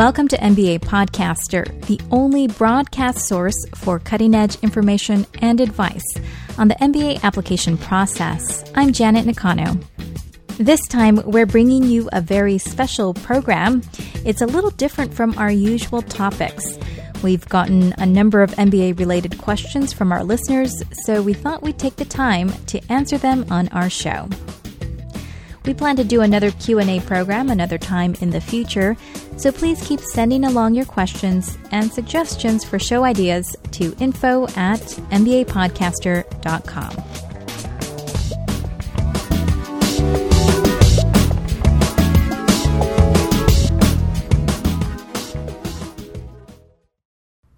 Welcome 0.00 0.28
to 0.28 0.38
MBA 0.38 0.78
Podcaster, 0.78 1.78
the 1.84 2.00
only 2.10 2.46
broadcast 2.46 3.28
source 3.28 3.66
for 3.74 3.98
cutting 3.98 4.34
edge 4.34 4.56
information 4.62 5.26
and 5.42 5.60
advice 5.60 6.06
on 6.56 6.68
the 6.68 6.74
MBA 6.76 7.22
application 7.22 7.76
process. 7.76 8.64
I'm 8.74 8.94
Janet 8.94 9.26
Nakano. 9.26 9.78
This 10.56 10.80
time, 10.88 11.20
we're 11.26 11.44
bringing 11.44 11.84
you 11.84 12.08
a 12.14 12.22
very 12.22 12.56
special 12.56 13.12
program. 13.12 13.82
It's 14.24 14.40
a 14.40 14.46
little 14.46 14.70
different 14.70 15.12
from 15.12 15.36
our 15.36 15.50
usual 15.50 16.00
topics. 16.00 16.78
We've 17.22 17.46
gotten 17.50 17.92
a 17.98 18.06
number 18.06 18.42
of 18.42 18.52
MBA 18.52 18.98
related 18.98 19.36
questions 19.36 19.92
from 19.92 20.12
our 20.12 20.24
listeners, 20.24 20.72
so 21.04 21.20
we 21.20 21.34
thought 21.34 21.62
we'd 21.62 21.78
take 21.78 21.96
the 21.96 22.06
time 22.06 22.52
to 22.68 22.80
answer 22.90 23.18
them 23.18 23.44
on 23.50 23.68
our 23.68 23.90
show. 23.90 24.30
We 25.66 25.74
plan 25.74 25.96
to 25.96 26.04
do 26.04 26.22
another 26.22 26.50
Q&A 26.52 27.00
program 27.00 27.50
another 27.50 27.78
time 27.78 28.14
in 28.20 28.30
the 28.30 28.40
future, 28.40 28.96
so 29.36 29.52
please 29.52 29.86
keep 29.86 30.00
sending 30.00 30.44
along 30.44 30.74
your 30.74 30.86
questions 30.86 31.58
and 31.70 31.92
suggestions 31.92 32.64
for 32.64 32.78
show 32.78 33.04
ideas 33.04 33.54
to 33.72 33.94
info 34.00 34.44
at 34.56 34.80
mbapodcaster.com. 35.10 36.96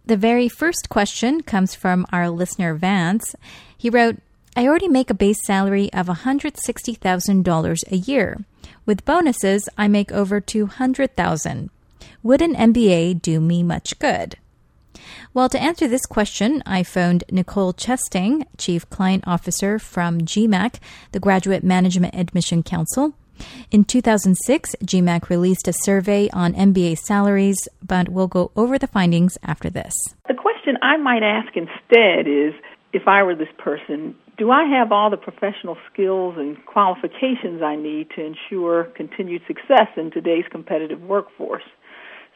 The 0.04 0.16
very 0.18 0.48
first 0.48 0.90
question 0.90 1.42
comes 1.42 1.74
from 1.74 2.04
our 2.12 2.28
listener 2.28 2.74
Vance. 2.74 3.34
He 3.78 3.88
wrote, 3.88 4.16
I 4.54 4.66
already 4.66 4.88
make 4.88 5.08
a 5.08 5.14
base 5.14 5.38
salary 5.46 5.90
of 5.94 6.08
$160,000 6.08 7.92
a 7.92 7.96
year. 7.96 8.44
With 8.84 9.04
bonuses, 9.06 9.66
I 9.78 9.88
make 9.88 10.12
over 10.12 10.40
200,000. 10.40 11.70
Would 12.22 12.42
an 12.42 12.54
MBA 12.54 13.22
do 13.22 13.40
me 13.40 13.62
much 13.62 13.98
good? 13.98 14.36
Well, 15.32 15.48
to 15.48 15.60
answer 15.60 15.88
this 15.88 16.04
question, 16.04 16.62
I 16.66 16.82
phoned 16.82 17.24
Nicole 17.30 17.72
Chestang, 17.72 18.44
Chief 18.58 18.88
Client 18.90 19.24
Officer 19.26 19.78
from 19.78 20.20
GMAC, 20.20 20.78
the 21.12 21.20
Graduate 21.20 21.64
Management 21.64 22.14
Admission 22.14 22.62
Council. 22.62 23.14
In 23.70 23.84
2006, 23.84 24.76
GMAC 24.84 25.30
released 25.30 25.66
a 25.66 25.72
survey 25.72 26.28
on 26.30 26.52
MBA 26.52 26.98
salaries, 26.98 27.68
but 27.82 28.10
we'll 28.10 28.28
go 28.28 28.50
over 28.54 28.78
the 28.78 28.86
findings 28.86 29.38
after 29.42 29.70
this. 29.70 29.94
The 30.28 30.34
question 30.34 30.76
I 30.82 30.98
might 30.98 31.22
ask 31.22 31.56
instead 31.56 32.28
is 32.28 32.52
if 32.92 33.08
I 33.08 33.22
were 33.22 33.34
this 33.34 33.48
person, 33.58 34.14
do 34.42 34.50
I 34.50 34.64
have 34.64 34.90
all 34.90 35.08
the 35.08 35.16
professional 35.16 35.76
skills 35.92 36.34
and 36.36 36.56
qualifications 36.66 37.62
I 37.62 37.76
need 37.76 38.10
to 38.16 38.24
ensure 38.24 38.86
continued 38.96 39.42
success 39.46 39.86
in 39.96 40.10
today's 40.10 40.42
competitive 40.50 41.00
workforce? 41.00 41.62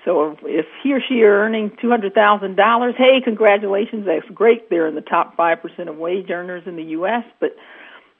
So 0.05 0.37
if 0.45 0.67
he 0.85 0.93
or 0.93 1.01
she 1.01 1.25
are 1.25 1.41
earning 1.41 1.73
two 1.83 1.91
hundred 1.91 2.15
thousand 2.15 2.55
dollars, 2.55 2.95
hey, 2.97 3.21
congratulations, 3.25 4.07
that's 4.07 4.25
great. 4.33 4.71
They're 4.71 4.87
in 4.87 4.95
the 4.95 5.01
top 5.01 5.37
five 5.37 5.61
percent 5.61 5.89
of 5.89 5.97
wage 5.97 6.31
earners 6.31 6.63
in 6.65 6.77
the 6.77 6.85
U.S. 6.95 7.25
But 7.41 7.57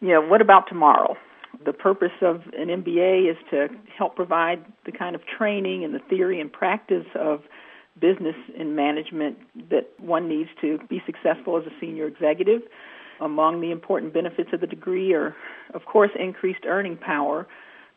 you 0.01 0.09
know, 0.09 0.21
what 0.21 0.41
about 0.41 0.65
tomorrow? 0.69 1.17
The 1.65 1.73
purpose 1.73 2.19
of 2.23 2.43
an 2.59 2.67
MBA 2.83 3.31
is 3.31 3.37
to 3.53 3.69
help 3.97 4.17
provide 4.17 4.65
the 4.85 4.91
kind 4.91 5.15
of 5.15 5.23
training 5.39 5.85
and 5.85 5.95
the 5.95 6.01
theory 6.11 6.41
and 6.41 6.53
practice 6.53 7.07
of 7.15 7.43
business 8.01 8.35
and 8.59 8.75
management 8.75 9.39
that 9.71 9.89
one 10.01 10.29
needs 10.29 10.51
to 10.63 10.81
be 10.91 11.01
successful 11.07 11.57
as 11.57 11.65
a 11.67 11.81
senior 11.81 12.09
executive. 12.09 12.63
Among 13.21 13.61
the 13.61 13.71
important 13.71 14.13
benefits 14.13 14.51
of 14.53 14.61
the 14.61 14.67
degree 14.67 15.13
are, 15.15 15.35
of 15.75 15.85
course, 15.87 16.11
increased 16.19 16.65
earning 16.67 16.97
power, 16.97 17.47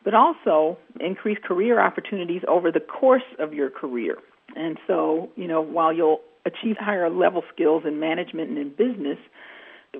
but 0.03 0.13
also 0.13 0.77
increased 0.99 1.43
career 1.43 1.81
opportunities 1.81 2.41
over 2.47 2.71
the 2.71 2.79
course 2.79 3.23
of 3.37 3.53
your 3.53 3.69
career. 3.69 4.17
And 4.55 4.77
so, 4.87 5.29
you 5.35 5.47
know, 5.47 5.61
while 5.61 5.91
you'll 5.91 6.21
achieve 6.45 6.77
higher 6.79 7.09
level 7.09 7.43
skills 7.53 7.83
in 7.85 7.99
management 7.99 8.49
and 8.49 8.57
in 8.57 8.69
business, 8.69 9.17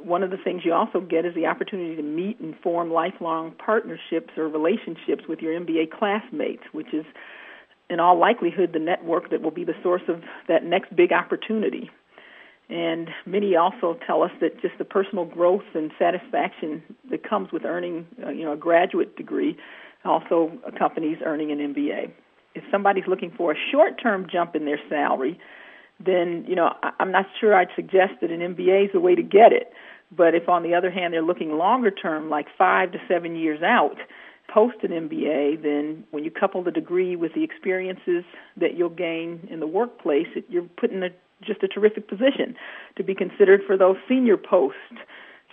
one 0.04 0.24
of 0.24 0.30
the 0.30 0.38
things 0.38 0.62
you 0.64 0.74
also 0.74 1.02
get 1.02 1.26
is 1.26 1.34
the 1.36 1.48
opportunity 1.48 1.96
to 1.96 2.04
meet 2.04 2.40
and 2.40 2.56
form 2.60 2.92
lifelong 2.92 3.54
partnerships 3.64 4.30
or 4.38 4.48
relationships 4.48 5.24
with 5.28 5.40
your 5.40 5.60
MBA 5.60 5.92
classmates, 5.92 6.64
which 6.72 6.94
is 6.94 7.06
in 7.90 8.00
all 8.00 8.18
likelihood 8.18 8.72
the 8.72 8.80
network 8.80 9.32
that 9.32 9.42
will 9.42 9.52
be 9.52 9.64
the 9.64 9.74
source 9.82 10.04
of 10.08 10.22
that 10.48 10.64
next 10.64 10.96
big 10.96 11.12
opportunity. 11.12 11.90
And 12.70 13.10
many 13.26 13.56
also 13.56 13.98
tell 14.06 14.22
us 14.22 14.32
that 14.42 14.62
just 14.62 14.78
the 14.78 14.86
personal 14.86 15.26
growth 15.26 15.64
and 15.74 15.92
satisfaction 15.98 16.84
that 17.10 17.28
comes 17.28 17.52
with 17.52 17.66
earning, 17.66 18.06
uh, 18.24 18.30
you 18.30 18.46
know, 18.46 18.54
a 18.54 18.58
graduate 18.58 19.16
degree 19.16 19.58
also 20.06 20.52
accompanies 20.66 21.18
earning 21.26 21.52
an 21.52 21.74
MBA. 21.74 22.12
If 22.56 22.64
somebody's 22.72 23.06
looking 23.08 23.32
for 23.36 23.52
a 23.52 23.56
short-term 23.72 24.28
jump 24.32 24.56
in 24.56 24.66
their 24.66 24.80
salary, 24.88 25.40
then 26.00 26.46
you 26.48 26.56
know 26.56 26.74
I'm 27.00 27.12
not 27.12 27.26
sure 27.40 27.54
I'd 27.54 27.68
suggest 27.76 28.14
that 28.22 28.32
an 28.32 28.40
MBA 28.40 28.86
is 28.86 28.92
the 28.94 29.00
way 29.00 29.16
to 29.16 29.24
get 29.24 29.52
it. 29.52 29.74
But 30.16 30.34
if 30.34 30.50
on 30.50 30.64
the 30.64 30.74
other 30.74 30.90
hand 30.90 31.14
they're 31.14 31.22
looking 31.22 31.58
longer 31.58 31.92
term, 31.92 32.30
like 32.30 32.48
five 32.58 32.92
to 32.94 33.00
seven 33.08 33.36
years 33.36 33.62
out, 33.62 33.98
post 34.52 34.78
an 34.84 34.92
MBA, 34.92 35.62
then 35.62 36.06
when 36.12 36.24
you 36.24 36.32
couple 36.32 36.64
the 36.64 36.72
degree 36.72 37.16
with 37.16 37.34
the 37.34 37.44
experiences 37.44 38.24
that 38.58 38.76
you'll 38.76 38.90
gain 38.90 39.48
in 39.52 39.60
the 39.60 39.68
workplace, 39.68 40.28
you're 40.48 40.64
putting 40.64 40.98
in 40.98 41.04
a 41.04 41.10
just 41.44 41.64
a 41.64 41.68
terrific 41.68 42.08
position 42.08 42.56
to 42.98 43.04
be 43.04 43.16
considered 43.16 43.62
for 43.66 43.78
those 43.78 43.98
senior 44.08 44.38
posts, 44.38 44.78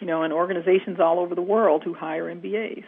you 0.00 0.06
know, 0.06 0.22
in 0.22 0.32
organizations 0.32 0.98
all 1.00 1.18
over 1.18 1.34
the 1.34 1.42
world 1.42 1.82
who 1.84 1.94
hire 1.94 2.24
MBAs. 2.24 2.84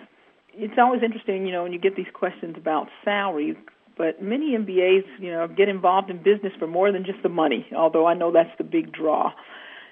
It's 0.54 0.75
always 0.78 1.03
interesting, 1.03 1.47
you 1.47 1.53
know, 1.53 1.62
when 1.62 1.72
you 1.72 1.78
get 1.78 1.97
these 1.97 2.10
questions 2.12 2.56
about 2.56 2.88
salary, 3.04 3.56
but 3.97 4.22
many 4.22 4.56
MBAs, 4.56 5.04
you 5.19 5.31
know, 5.31 5.47
get 5.48 5.69
involved 5.69 6.10
in 6.10 6.19
business 6.19 6.53
for 6.59 6.66
more 6.66 6.92
than 6.92 7.04
just 7.04 7.22
the 7.22 7.28
money, 7.28 7.66
although 7.76 8.06
I 8.06 8.14
know 8.14 8.32
that's 8.32 8.56
the 8.59 8.64
big 8.64 8.92
draw. 8.92 9.32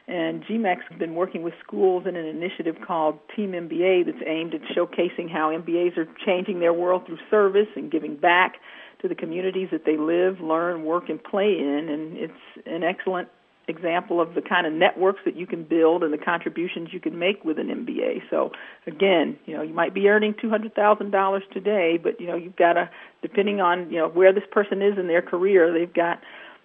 And 0.08 0.44
GMAC's 0.44 0.98
been 0.98 1.16
working 1.16 1.42
with 1.42 1.54
schools 1.64 2.04
in 2.06 2.14
an 2.14 2.26
initiative 2.26 2.76
called 2.86 3.18
Team 3.34 3.52
MBA 3.52 4.06
that's 4.06 4.22
aimed 4.24 4.54
at 4.54 4.60
showcasing 4.76 5.30
how 5.30 5.50
MBAs 5.50 5.96
are 5.96 6.06
changing 6.24 6.60
their 6.60 6.72
world 6.72 7.06
through 7.06 7.18
service 7.28 7.66
and 7.74 7.90
giving 7.90 8.16
back 8.16 8.54
to 9.02 9.08
the 9.08 9.14
communities 9.14 9.68
that 9.72 9.84
they 9.84 9.96
live, 9.96 10.40
learn, 10.40 10.84
work, 10.84 11.08
and 11.08 11.22
play 11.22 11.58
in. 11.58 11.88
And 11.88 12.16
it's 12.16 12.66
an 12.66 12.82
excellent 12.82 13.28
example 13.68 14.20
of 14.20 14.34
the 14.34 14.42
kind 14.42 14.66
of 14.66 14.72
networks 14.72 15.20
that 15.24 15.36
you 15.36 15.46
can 15.46 15.64
build 15.64 16.04
and 16.04 16.12
the 16.12 16.18
contributions 16.18 16.90
you 16.92 17.00
can 17.00 17.18
make 17.18 17.44
with 17.44 17.58
an 17.58 17.68
MBA. 17.68 18.22
So 18.30 18.52
again, 18.86 19.36
you 19.44 19.56
know, 19.56 19.62
you 19.62 19.74
might 19.74 19.92
be 19.92 20.08
earning 20.08 20.34
two 20.40 20.50
hundred 20.50 20.74
thousand 20.74 21.10
dollars 21.10 21.42
today, 21.52 21.98
but 22.00 22.20
you 22.20 22.26
know, 22.26 22.36
you've 22.36 22.56
got 22.56 22.74
to 22.74 22.88
depending 23.22 23.60
on 23.60 23.90
you 23.90 23.98
know 23.98 24.08
where 24.08 24.32
this 24.32 24.44
person 24.50 24.82
is 24.82 24.98
in 24.98 25.08
their 25.08 25.22
career, 25.22 25.72
they've 25.72 25.92
got 25.92 26.20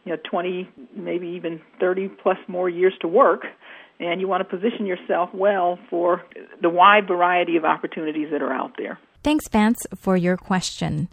you 0.06 0.12
know 0.12 0.20
20 0.30 0.70
maybe 0.96 1.28
even 1.28 1.60
30 1.80 2.10
plus 2.22 2.38
more 2.48 2.70
years 2.70 2.94
to 3.02 3.08
work 3.08 3.46
and 4.02 4.20
you 4.20 4.28
want 4.28 4.42
to 4.42 4.58
position 4.58 4.86
yourself 4.86 5.30
well 5.34 5.78
for 5.90 6.24
the 6.62 6.70
wide 6.70 7.08
variety 7.08 7.56
of 7.56 7.64
opportunities 7.64 8.30
that 8.32 8.42
are 8.42 8.52
out 8.52 8.74
there. 8.78 9.00
Thanks, 9.24 9.48
Vance, 9.48 9.86
for 9.96 10.18
your 10.18 10.36
question. 10.36 11.08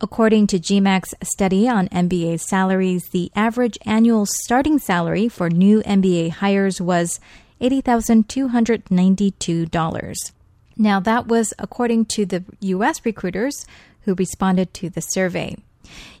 According 0.00 0.48
to 0.48 0.58
GMAC's 0.58 1.14
study 1.22 1.68
on 1.68 1.86
MBA 1.88 2.40
salaries, 2.40 3.10
the 3.10 3.30
average 3.36 3.78
annual 3.86 4.26
starting 4.26 4.80
salary 4.80 5.28
for 5.28 5.48
new 5.48 5.80
MBA 5.82 6.30
hires 6.30 6.80
was 6.80 7.20
$80,292. 7.60 10.32
Now, 10.76 10.98
that 11.00 11.28
was 11.28 11.54
according 11.58 12.06
to 12.06 12.24
the 12.26 12.42
U.S. 12.60 13.04
recruiters 13.04 13.64
who 14.02 14.14
responded 14.14 14.74
to 14.74 14.90
the 14.90 15.00
survey. 15.00 15.56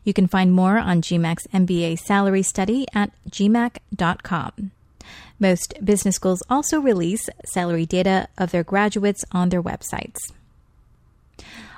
You 0.04 0.12
can 0.12 0.28
find 0.28 0.52
more 0.52 0.78
on 0.78 1.02
GMAC's 1.02 1.48
MBA 1.48 1.98
salary 1.98 2.44
study 2.44 2.86
at 2.94 3.10
gmac.com. 3.28 4.70
Most 5.40 5.74
business 5.84 6.14
schools 6.14 6.44
also 6.48 6.80
release 6.80 7.28
salary 7.44 7.86
data 7.86 8.28
of 8.38 8.52
their 8.52 8.62
graduates 8.62 9.24
on 9.32 9.48
their 9.48 9.62
websites. 9.62 10.30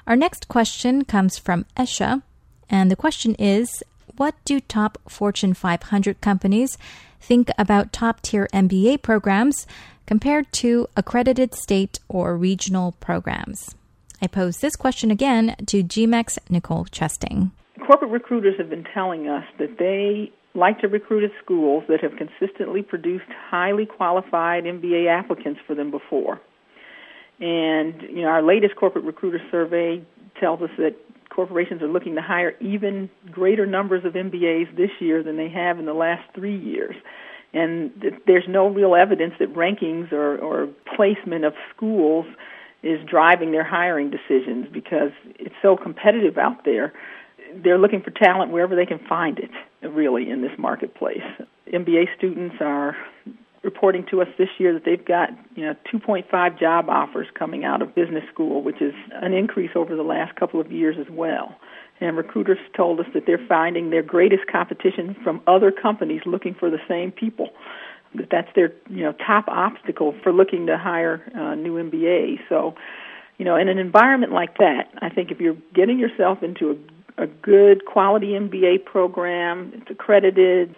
Our 0.06 0.16
next 0.16 0.48
question 0.48 1.04
comes 1.04 1.38
from 1.38 1.66
Esha, 1.76 2.22
and 2.68 2.90
the 2.90 2.96
question 2.96 3.34
is 3.36 3.82
What 4.16 4.34
do 4.44 4.60
top 4.60 4.98
Fortune 5.08 5.54
500 5.54 6.20
companies 6.20 6.76
think 7.20 7.50
about 7.58 7.92
top 7.92 8.20
tier 8.20 8.48
MBA 8.52 9.02
programs 9.02 9.66
compared 10.06 10.52
to 10.52 10.86
accredited 10.96 11.54
state 11.54 12.00
or 12.08 12.36
regional 12.36 12.92
programs? 13.00 13.74
I 14.20 14.26
pose 14.26 14.58
this 14.58 14.76
question 14.76 15.10
again 15.10 15.56
to 15.66 15.82
GMAC's 15.82 16.38
Nicole 16.48 16.84
Chestang 16.86 17.50
corporate 17.86 18.10
recruiters 18.10 18.54
have 18.58 18.70
been 18.70 18.86
telling 18.94 19.28
us 19.28 19.44
that 19.58 19.78
they 19.78 20.32
like 20.58 20.80
to 20.80 20.88
recruit 20.88 21.24
at 21.24 21.30
schools 21.42 21.84
that 21.88 22.00
have 22.00 22.12
consistently 22.16 22.82
produced 22.82 23.24
highly 23.50 23.86
qualified 23.86 24.64
MBA 24.64 25.08
applicants 25.08 25.60
for 25.66 25.74
them 25.74 25.90
before. 25.90 26.40
And 27.40 28.00
you 28.02 28.22
know, 28.22 28.28
our 28.28 28.42
latest 28.42 28.76
corporate 28.76 29.04
recruiter 29.04 29.40
survey 29.50 30.02
tells 30.40 30.62
us 30.62 30.70
that 30.78 30.96
corporations 31.30 31.82
are 31.82 31.88
looking 31.88 32.14
to 32.14 32.22
hire 32.22 32.54
even 32.60 33.10
greater 33.30 33.66
numbers 33.66 34.04
of 34.04 34.12
MBAs 34.12 34.76
this 34.76 34.90
year 35.00 35.22
than 35.22 35.36
they 35.36 35.48
have 35.48 35.78
in 35.78 35.84
the 35.84 35.94
last 35.94 36.22
three 36.34 36.56
years. 36.56 36.94
And 37.52 37.90
th- 38.00 38.14
there's 38.26 38.46
no 38.48 38.68
real 38.68 38.94
evidence 38.94 39.34
that 39.40 39.54
rankings 39.54 40.12
or, 40.12 40.38
or 40.38 40.68
placement 40.96 41.44
of 41.44 41.54
schools 41.74 42.26
is 42.82 43.00
driving 43.08 43.52
their 43.52 43.64
hiring 43.64 44.10
decisions 44.10 44.66
because 44.72 45.10
it's 45.38 45.54
so 45.62 45.76
competitive 45.76 46.38
out 46.38 46.64
there 46.64 46.92
they're 47.62 47.78
looking 47.78 48.02
for 48.02 48.10
talent 48.10 48.50
wherever 48.50 48.74
they 48.74 48.86
can 48.86 48.98
find 49.08 49.38
it, 49.38 49.50
really, 49.86 50.30
in 50.30 50.42
this 50.42 50.52
marketplace. 50.58 51.22
MBA 51.72 52.06
students 52.16 52.56
are 52.60 52.96
reporting 53.64 54.04
to 54.10 54.20
us 54.20 54.28
this 54.38 54.48
year 54.58 54.72
that 54.74 54.84
they've 54.84 55.04
got 55.04 55.30
you 55.54 55.64
know 55.64 55.74
2.5 55.92 56.58
job 56.58 56.88
offers 56.88 57.26
coming 57.38 57.64
out 57.64 57.82
of 57.82 57.94
business 57.94 58.24
school, 58.32 58.62
which 58.62 58.80
is 58.80 58.94
an 59.12 59.32
increase 59.32 59.70
over 59.74 59.96
the 59.96 60.02
last 60.02 60.36
couple 60.36 60.60
of 60.60 60.70
years 60.70 60.96
as 61.00 61.06
well. 61.10 61.56
And 62.00 62.16
recruiters 62.16 62.58
told 62.76 63.00
us 63.00 63.06
that 63.14 63.24
they're 63.26 63.44
finding 63.48 63.90
their 63.90 64.02
greatest 64.02 64.46
competition 64.50 65.16
from 65.22 65.40
other 65.46 65.70
companies 65.70 66.22
looking 66.26 66.54
for 66.54 66.68
the 66.68 66.80
same 66.88 67.12
people. 67.12 67.50
That 68.14 68.28
that's 68.30 68.48
their 68.54 68.72
you 68.88 69.02
know 69.04 69.12
top 69.12 69.46
obstacle 69.48 70.14
for 70.22 70.32
looking 70.32 70.66
to 70.66 70.76
hire 70.76 71.22
uh, 71.34 71.54
new 71.54 71.74
MBA. 71.74 72.40
So, 72.48 72.74
you 73.38 73.44
know, 73.44 73.56
in 73.56 73.68
an 73.68 73.78
environment 73.78 74.32
like 74.32 74.58
that, 74.58 74.90
I 75.00 75.08
think 75.08 75.30
if 75.30 75.40
you're 75.40 75.56
getting 75.74 75.98
yourself 75.98 76.42
into 76.42 76.78
a, 77.18 77.24
a 77.24 77.26
good 77.26 77.86
quality 77.86 78.32
MBA 78.32 78.84
program, 78.84 79.72
it's 79.74 79.90
accredited. 79.90 80.76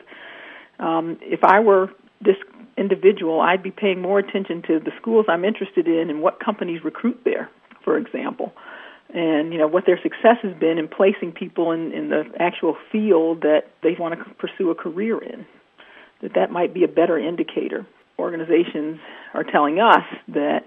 Um, 0.78 1.18
if 1.22 1.42
I 1.42 1.60
were 1.60 1.90
this 2.20 2.36
individual, 2.76 3.40
I'd 3.40 3.62
be 3.62 3.70
paying 3.70 4.00
more 4.00 4.18
attention 4.18 4.62
to 4.62 4.78
the 4.78 4.92
schools 5.00 5.26
I'm 5.28 5.44
interested 5.44 5.86
in 5.86 6.10
and 6.10 6.22
what 6.22 6.40
companies 6.40 6.84
recruit 6.84 7.20
there, 7.24 7.50
for 7.84 7.96
example, 7.96 8.52
and 9.14 9.52
you 9.52 9.58
know 9.58 9.68
what 9.68 9.86
their 9.86 10.00
success 10.02 10.36
has 10.42 10.54
been 10.58 10.78
in 10.78 10.88
placing 10.88 11.32
people 11.32 11.72
in, 11.72 11.92
in 11.92 12.10
the 12.10 12.24
actual 12.38 12.76
field 12.90 13.42
that 13.42 13.70
they 13.82 13.96
want 13.98 14.18
to 14.18 14.34
pursue 14.34 14.70
a 14.70 14.74
career 14.74 15.18
in. 15.22 15.46
That 16.22 16.32
that 16.34 16.50
might 16.50 16.72
be 16.72 16.82
a 16.82 16.88
better 16.88 17.18
indicator. 17.18 17.86
Organizations 18.18 18.98
are 19.34 19.44
telling 19.44 19.78
us 19.78 20.04
that 20.28 20.66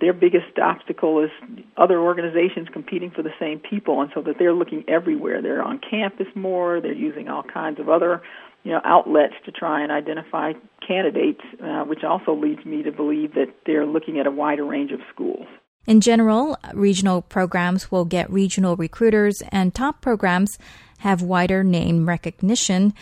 their 0.00 0.12
biggest 0.12 0.58
obstacle 0.62 1.22
is 1.22 1.30
other 1.76 1.98
organizations 1.98 2.68
competing 2.72 3.10
for 3.10 3.22
the 3.22 3.32
same 3.38 3.58
people, 3.58 4.00
and 4.00 4.10
so 4.14 4.22
that 4.22 4.36
they're 4.38 4.52
looking 4.52 4.84
everywhere. 4.88 5.42
They're 5.42 5.62
on 5.62 5.78
campus 5.78 6.26
more. 6.34 6.80
They're 6.80 6.92
using 6.92 7.28
all 7.28 7.42
kinds 7.42 7.80
of 7.80 7.88
other 7.88 8.22
you 8.64 8.72
know 8.72 8.80
outlets 8.84 9.34
to 9.44 9.52
try 9.52 9.82
and 9.82 9.92
identify 9.92 10.52
candidates, 10.86 11.42
uh, 11.62 11.84
which 11.84 12.02
also 12.02 12.34
leads 12.34 12.64
me 12.64 12.82
to 12.82 12.90
believe 12.90 13.34
that 13.34 13.54
they're 13.66 13.86
looking 13.86 14.18
at 14.18 14.26
a 14.26 14.30
wider 14.30 14.64
range 14.64 14.90
of 14.90 15.00
schools. 15.12 15.46
In 15.86 16.00
general, 16.00 16.56
regional 16.72 17.22
programs 17.22 17.90
will 17.90 18.06
get 18.06 18.30
regional 18.30 18.74
recruiters, 18.74 19.42
and 19.50 19.74
top 19.74 20.00
programs 20.00 20.58
have 20.98 21.20
wider 21.22 21.62
name 21.62 22.08
recognition. 22.08 22.94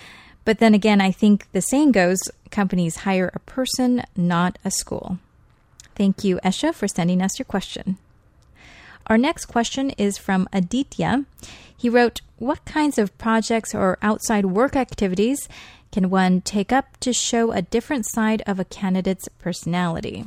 But 0.44 0.58
then 0.58 0.74
again, 0.74 1.00
I 1.00 1.12
think 1.12 1.50
the 1.52 1.60
saying 1.60 1.92
goes 1.92 2.18
companies 2.50 2.96
hire 2.96 3.30
a 3.32 3.38
person, 3.38 4.02
not 4.16 4.58
a 4.64 4.70
school. 4.70 5.18
Thank 5.94 6.24
you, 6.24 6.40
Esha, 6.44 6.74
for 6.74 6.88
sending 6.88 7.22
us 7.22 7.38
your 7.38 7.44
question. 7.44 7.98
Our 9.06 9.18
next 9.18 9.46
question 9.46 9.90
is 9.90 10.18
from 10.18 10.48
Aditya. 10.52 11.24
He 11.76 11.88
wrote, 11.88 12.20
What 12.38 12.64
kinds 12.64 12.98
of 12.98 13.16
projects 13.18 13.74
or 13.74 13.98
outside 14.02 14.46
work 14.46 14.76
activities 14.76 15.48
can 15.90 16.10
one 16.10 16.40
take 16.40 16.72
up 16.72 16.96
to 17.00 17.12
show 17.12 17.52
a 17.52 17.62
different 17.62 18.06
side 18.06 18.42
of 18.46 18.58
a 18.58 18.64
candidate's 18.64 19.28
personality? 19.38 20.24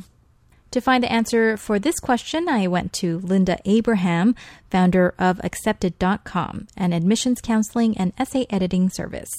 To 0.71 0.81
find 0.81 1.01
the 1.01 1.11
answer 1.11 1.55
for 1.55 1.79
this 1.79 1.99
question, 1.99 2.49
I 2.49 2.67
went 2.67 2.91
to 2.93 3.19
Linda 3.19 3.57
Abraham, 3.63 4.35
founder 4.69 5.13
of 5.17 5.39
Accepted.com, 5.41 6.67
an 6.75 6.91
admissions 6.91 7.39
counseling 7.39 7.97
and 7.97 8.11
essay 8.17 8.45
editing 8.49 8.89
service. 8.89 9.31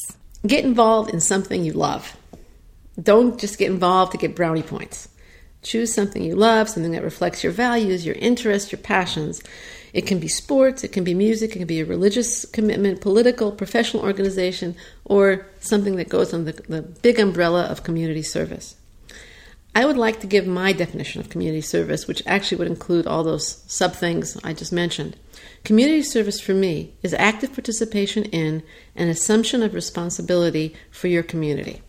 Get 0.46 0.64
involved 0.64 1.10
in 1.10 1.20
something 1.20 1.62
you 1.62 1.74
love. 1.74 2.16
Don't 3.00 3.38
just 3.38 3.58
get 3.58 3.70
involved 3.70 4.12
to 4.12 4.18
get 4.18 4.34
brownie 4.34 4.62
points. 4.62 5.08
Choose 5.62 5.92
something 5.92 6.22
you 6.22 6.36
love, 6.36 6.68
something 6.68 6.92
that 6.92 7.02
reflects 7.02 7.42
your 7.42 7.52
values, 7.52 8.06
your 8.06 8.14
interests, 8.16 8.70
your 8.70 8.80
passions. 8.80 9.42
It 9.92 10.06
can 10.06 10.18
be 10.18 10.28
sports, 10.28 10.84
it 10.84 10.92
can 10.92 11.04
be 11.04 11.14
music, 11.14 11.56
it 11.56 11.58
can 11.58 11.66
be 11.66 11.80
a 11.80 11.84
religious 11.86 12.44
commitment, 12.44 13.00
political, 13.00 13.50
professional 13.50 14.02
organization, 14.02 14.76
or 15.04 15.46
something 15.60 15.96
that 15.96 16.08
goes 16.08 16.34
under 16.34 16.52
the, 16.52 16.62
the 16.62 16.82
big 16.82 17.18
umbrella 17.18 17.64
of 17.64 17.82
community 17.82 18.22
service. 18.22 18.76
I 19.74 19.84
would 19.84 19.96
like 19.96 20.20
to 20.20 20.26
give 20.26 20.46
my 20.46 20.72
definition 20.72 21.20
of 21.20 21.28
community 21.28 21.60
service, 21.60 22.06
which 22.06 22.22
actually 22.26 22.58
would 22.58 22.68
include 22.68 23.06
all 23.06 23.24
those 23.24 23.62
sub 23.66 23.92
things 23.92 24.38
I 24.42 24.54
just 24.54 24.72
mentioned. 24.72 25.16
Community 25.64 26.02
service 26.02 26.40
for 26.40 26.54
me 26.54 26.94
is 27.02 27.12
active 27.12 27.52
participation 27.52 28.24
in 28.24 28.62
an 28.94 29.08
assumption 29.08 29.62
of 29.62 29.74
responsibility 29.74 30.74
for 30.90 31.08
your 31.08 31.22
community. 31.22 31.82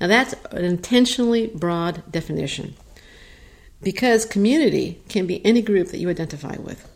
Now, 0.00 0.08
that's 0.08 0.34
an 0.50 0.64
intentionally 0.64 1.48
broad 1.48 2.02
definition 2.10 2.74
because 3.84 4.24
community 4.24 5.00
can 5.08 5.26
be 5.26 5.44
any 5.44 5.62
group 5.62 5.88
that 5.88 5.98
you 5.98 6.10
identify 6.10 6.56
with. 6.56 6.88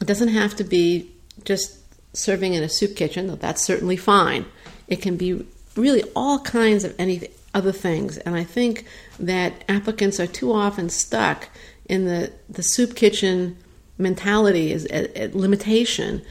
It 0.00 0.06
doesn't 0.06 0.28
have 0.28 0.54
to 0.56 0.64
be 0.64 1.10
just 1.44 1.78
serving 2.14 2.54
in 2.54 2.62
a 2.62 2.68
soup 2.68 2.96
kitchen, 2.96 3.26
though 3.26 3.36
that's 3.36 3.62
certainly 3.62 3.96
fine. 3.96 4.44
It 4.88 5.00
can 5.02 5.16
be 5.16 5.46
really 5.76 6.02
all 6.14 6.40
kinds 6.40 6.84
of 6.84 6.94
any 6.98 7.28
other 7.54 7.72
things. 7.72 8.18
And 8.18 8.34
I 8.34 8.44
think 8.44 8.86
that 9.18 9.64
applicants 9.68 10.20
are 10.20 10.26
too 10.26 10.52
often 10.52 10.88
stuck 10.88 11.48
in 11.86 12.06
the, 12.06 12.32
the 12.48 12.62
soup 12.62 12.94
kitchen 12.94 13.56
mentality 13.98 14.72
as 14.72 14.86
a, 14.90 15.28
limitation. 15.28 16.22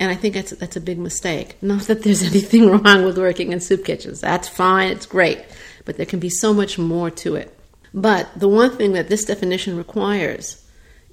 And 0.00 0.10
I 0.10 0.14
think 0.14 0.34
that's, 0.34 0.50
that's 0.52 0.76
a 0.76 0.80
big 0.80 0.98
mistake. 0.98 1.56
Not 1.62 1.82
that 1.82 2.02
there's 2.02 2.22
anything 2.34 2.70
wrong 2.70 3.04
with 3.04 3.18
working 3.18 3.52
in 3.52 3.60
soup 3.60 3.84
kitchens. 3.84 4.20
That's 4.20 4.48
fine, 4.48 4.90
it's 4.90 5.06
great. 5.06 5.44
But 5.84 5.96
there 5.96 6.06
can 6.06 6.20
be 6.20 6.30
so 6.30 6.52
much 6.52 6.78
more 6.78 7.10
to 7.10 7.36
it. 7.36 7.57
But 7.94 8.28
the 8.38 8.48
one 8.48 8.76
thing 8.76 8.92
that 8.92 9.08
this 9.08 9.24
definition 9.24 9.76
requires 9.76 10.64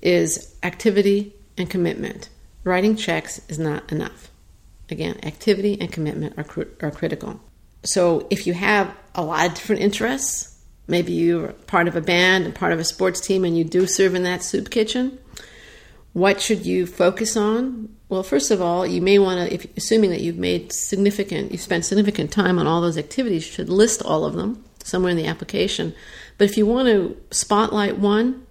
is 0.02 0.56
activity 0.64 1.34
and 1.58 1.70
commitment. 1.70 2.30
Writing 2.64 2.96
checks 2.96 3.42
is 3.50 3.60
not 3.60 3.92
enough. 3.92 4.30
Again, 4.90 5.20
activity 5.24 5.80
and 5.80 5.92
commitment 5.92 6.38
are, 6.38 6.44
cr- 6.44 6.64
are 6.82 6.92
critical. 6.92 7.40
So 7.84 8.28
if 8.30 8.46
you 8.46 8.54
have 8.54 8.96
a 9.14 9.24
lot 9.24 9.48
of 9.48 9.54
different 9.54 9.82
interests, 9.82 10.60
maybe 10.88 11.14
you're 11.14 11.54
part 11.68 11.88
of 11.88 11.96
a 11.96 12.02
band 12.02 12.46
and 12.46 12.54
part 12.54 12.74
of 12.74 12.80
a 12.80 12.84
sports 12.84 13.20
team 13.22 13.46
and 13.46 13.58
you 13.58 13.64
do 13.64 13.88
serve 13.88 14.16
in 14.16 14.24
that 14.24 14.44
soup 14.44 14.70
kitchen, 14.70 15.18
what 16.14 16.40
should 16.40 16.66
you 16.66 16.86
focus 16.86 17.36
on? 17.36 17.96
Well, 18.08 18.24
first 18.24 18.50
of 18.52 18.62
all, 18.62 18.86
you 18.86 19.02
may 19.02 19.20
want 19.20 19.50
to, 19.50 19.70
assuming 19.76 20.12
that 20.12 20.22
you've 20.22 20.38
made 20.38 20.72
significant, 20.72 21.52
you've 21.52 21.62
spent 21.62 21.86
significant 21.86 22.32
time 22.32 22.58
on 22.58 22.68
all 22.68 22.82
those 22.82 22.98
activities, 22.98 23.46
you 23.46 23.52
should 23.52 23.70
list 23.70 24.02
all 24.02 24.24
of 24.24 24.34
them 24.34 24.64
somewhere 24.84 25.12
in 25.12 25.18
the 25.18 25.28
application. 25.28 25.94
But 26.38 26.50
if 26.50 26.58
you 26.58 26.66
want 26.66 26.88
to 26.88 27.18
spotlight 27.32 27.98
one, 27.98 28.46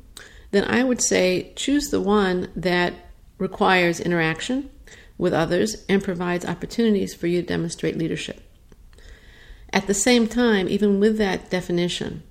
then 0.51 0.65
I 0.65 0.85
would 0.85 1.03
say 1.03 1.53
choose 1.57 1.91
the 1.91 2.01
one 2.01 2.49
that 2.57 2.95
requires 3.39 4.01
interaction 4.01 4.71
with 5.19 5.33
others 5.33 5.85
and 5.89 6.03
provides 6.03 6.45
opportunities 6.45 7.15
for 7.15 7.27
you 7.27 7.43
to 7.43 7.47
demonstrate 7.47 7.99
leadership. 7.99 8.41
At 9.73 9.87
the 9.87 9.95
same 9.95 10.29
time, 10.29 10.69
even 10.69 11.01
with 11.01 11.19
that 11.19 11.51
definition, 11.51 12.23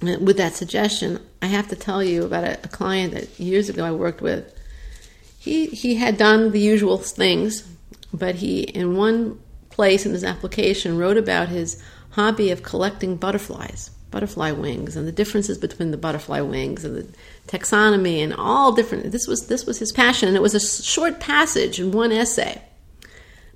with 0.00 0.36
that 0.38 0.54
suggestion, 0.54 1.20
I 1.42 1.46
have 1.46 1.68
to 1.68 1.76
tell 1.76 2.02
you 2.02 2.24
about 2.24 2.44
a, 2.44 2.54
a 2.64 2.68
client 2.68 3.12
that 3.12 3.38
years 3.38 3.68
ago 3.68 3.84
I 3.84 3.92
worked 3.92 4.22
with. 4.22 4.54
He 5.38 5.66
he 5.66 5.96
had 5.96 6.16
done 6.16 6.50
the 6.50 6.60
usual 6.60 6.98
things, 6.98 7.62
but 8.12 8.36
he 8.36 8.60
in 8.60 8.96
one 8.96 9.38
place 9.70 10.06
in 10.06 10.12
his 10.12 10.24
application 10.24 10.98
wrote 10.98 11.16
about 11.16 11.48
his 11.48 11.82
hobby 12.10 12.50
of 12.50 12.62
collecting 12.62 13.16
butterflies 13.16 13.90
butterfly 14.10 14.50
wings 14.52 14.96
and 14.96 15.06
the 15.06 15.12
differences 15.12 15.58
between 15.58 15.90
the 15.90 15.96
butterfly 15.96 16.40
wings 16.40 16.84
and 16.84 16.96
the 16.96 17.06
taxonomy 17.46 18.22
and 18.22 18.34
all 18.34 18.72
different 18.72 19.10
this 19.12 19.26
was 19.26 19.46
this 19.46 19.66
was 19.66 19.78
his 19.78 19.92
passion 19.92 20.28
and 20.28 20.36
it 20.36 20.42
was 20.42 20.54
a 20.54 20.60
short 20.60 21.20
passage 21.20 21.78
in 21.78 21.92
one 21.92 22.12
essay. 22.12 22.62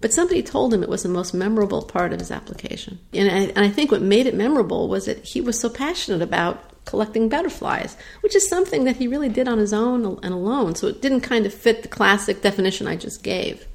But 0.01 0.13
somebody 0.13 0.43
told 0.43 0.75
him 0.75 0.83
it 0.83 0.89
was 0.89 1.05
the 1.05 1.09
most 1.09 1.33
memorable 1.33 1.83
part 1.83 2.13
of 2.13 2.19
his 2.19 2.33
application. 2.33 2.99
And 3.15 3.31
I, 3.31 3.53
and 3.55 3.61
I 3.61 3.69
think 3.69 3.93
what 3.93 4.03
made 4.03 4.27
it 4.27 4.35
memorable 4.35 4.89
was 4.89 5.07
that 5.07 5.25
he 5.25 5.41
was 5.41 5.61
so 5.61 5.71
passionate 5.71 6.23
about 6.23 6.85
collecting 6.85 7.29
butterflies 7.29 7.97
which 8.23 8.35
is 8.35 8.49
something 8.49 8.83
that 8.83 8.97
he 8.97 9.07
really 9.07 9.29
did 9.29 9.47
on 9.47 9.59
his 9.59 9.73
own 9.73 10.05
and 10.23 10.35
alone. 10.35 10.75
So 10.75 10.89
it 10.89 11.01
didn't 11.01 11.21
kind 11.21 11.47
of 11.47 11.55
fit 11.55 11.83
the 11.83 11.89
classic 11.89 12.43
definition 12.43 12.87
i 12.87 12.97
just 12.97 13.23
gave. 13.23 13.67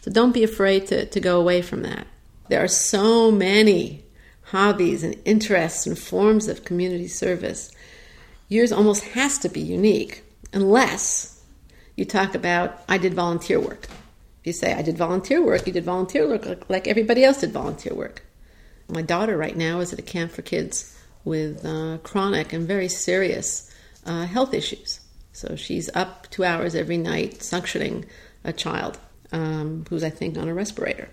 So 0.00 0.10
don't 0.10 0.32
be 0.32 0.44
afraid 0.44 0.86
to, 0.88 1.06
to 1.06 1.20
go 1.20 1.38
away 1.38 1.62
from 1.62 1.82
that. 1.82 2.06
There 2.48 2.64
are 2.64 2.68
so 2.68 3.30
many 3.30 4.04
hobbies 4.50 5.02
and 5.02 5.16
interests 5.24 5.86
and 5.86 5.98
forms 5.98 6.48
of 6.48 6.64
community 6.64 7.08
service, 7.08 7.70
yours 8.48 8.72
almost 8.72 9.04
has 9.04 9.38
to 9.38 9.48
be 9.48 9.60
unique 9.60 10.22
unless 10.52 11.42
you 11.96 12.04
talk 12.04 12.34
about, 12.34 12.82
I 12.88 12.98
did 12.98 13.14
volunteer 13.14 13.60
work. 13.60 13.88
If 14.40 14.46
you 14.46 14.52
say, 14.52 14.72
I 14.72 14.82
did 14.82 14.96
volunteer 14.96 15.44
work, 15.44 15.66
you 15.66 15.72
did 15.72 15.84
volunteer 15.84 16.28
work 16.28 16.68
like 16.70 16.86
everybody 16.86 17.24
else 17.24 17.40
did 17.40 17.52
volunteer 17.52 17.94
work. 17.94 18.22
My 18.88 19.02
daughter 19.02 19.36
right 19.36 19.56
now 19.56 19.80
is 19.80 19.92
at 19.92 19.98
a 19.98 20.02
camp 20.02 20.32
for 20.32 20.42
kids 20.42 20.96
with 21.24 21.64
uh, 21.64 21.98
chronic 22.02 22.52
and 22.52 22.66
very 22.66 22.88
serious 22.88 23.70
uh, 24.06 24.24
health 24.24 24.54
issues. 24.54 25.00
So 25.32 25.56
she's 25.56 25.90
up 25.94 26.30
two 26.30 26.44
hours 26.44 26.74
every 26.74 26.96
night 26.96 27.40
suctioning 27.40 28.06
a 28.44 28.52
child 28.52 28.98
um, 29.30 29.84
who's, 29.90 30.02
I 30.02 30.10
think, 30.10 30.38
on 30.38 30.48
a 30.48 30.54
respirator. 30.54 31.08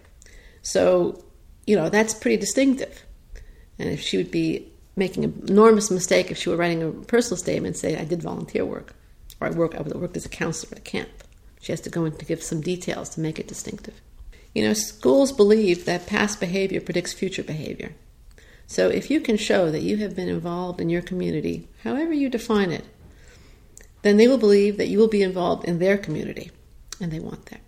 So, 0.62 1.24
you 1.68 1.76
know, 1.76 1.90
that's 1.90 2.14
pretty 2.14 2.38
distinctive. 2.38 3.04
And 3.78 3.90
if 3.90 4.02
she 4.02 4.18
would 4.18 4.32
be 4.32 4.68
making 4.96 5.24
an 5.24 5.44
enormous 5.48 5.92
mistake 5.92 6.32
if 6.32 6.38
she 6.38 6.50
were 6.50 6.56
writing 6.56 6.84
a 6.84 6.92
personal 6.92 7.38
statement, 7.38 7.78
say, 7.78 7.98
I 7.98 8.06
did 8.06 8.22
volunteer 8.22 8.66
work, 8.66 8.94
or 9.42 9.48
I, 9.48 9.52
work, 9.52 9.76
I 9.76 9.82
worked 9.82 10.18
as 10.18 10.26
a 10.26 10.30
counselor 10.30 10.74
at 10.74 10.80
a 10.80 10.82
camp. 10.82 11.10
She 11.62 11.72
has 11.72 11.82
to 11.82 11.90
go 11.90 12.06
in 12.06 12.16
to 12.18 12.26
give 12.26 12.44
some 12.44 12.62
details 12.62 13.10
to 13.10 13.20
make 13.20 13.40
it 13.40 13.48
distinctive. 13.48 14.00
You 14.54 14.64
know, 14.64 14.74
schools 14.74 15.32
believe 15.32 15.86
that 15.86 16.08
past 16.08 16.40
behavior 16.40 16.80
predicts 16.80 17.12
future 17.12 17.44
behavior. 17.44 17.94
So 18.68 18.90
if 18.90 19.12
you 19.12 19.20
can 19.20 19.38
show 19.38 19.70
that 19.70 19.82
you 19.82 19.98
have 19.98 20.16
been 20.16 20.30
involved 20.30 20.80
in 20.80 20.90
your 20.90 21.02
community, 21.02 21.68
however 21.84 22.14
you 22.14 22.30
define 22.30 22.72
it, 22.72 22.86
then 24.02 24.18
they 24.18 24.28
will 24.28 24.38
believe 24.38 24.78
that 24.78 24.88
you 24.88 24.98
will 24.98 25.08
be 25.08 25.24
involved 25.24 25.66
in 25.66 25.80
their 25.80 25.98
community, 25.98 26.52
and 27.02 27.12
they 27.12 27.20
want 27.20 27.48
that. 27.48 27.62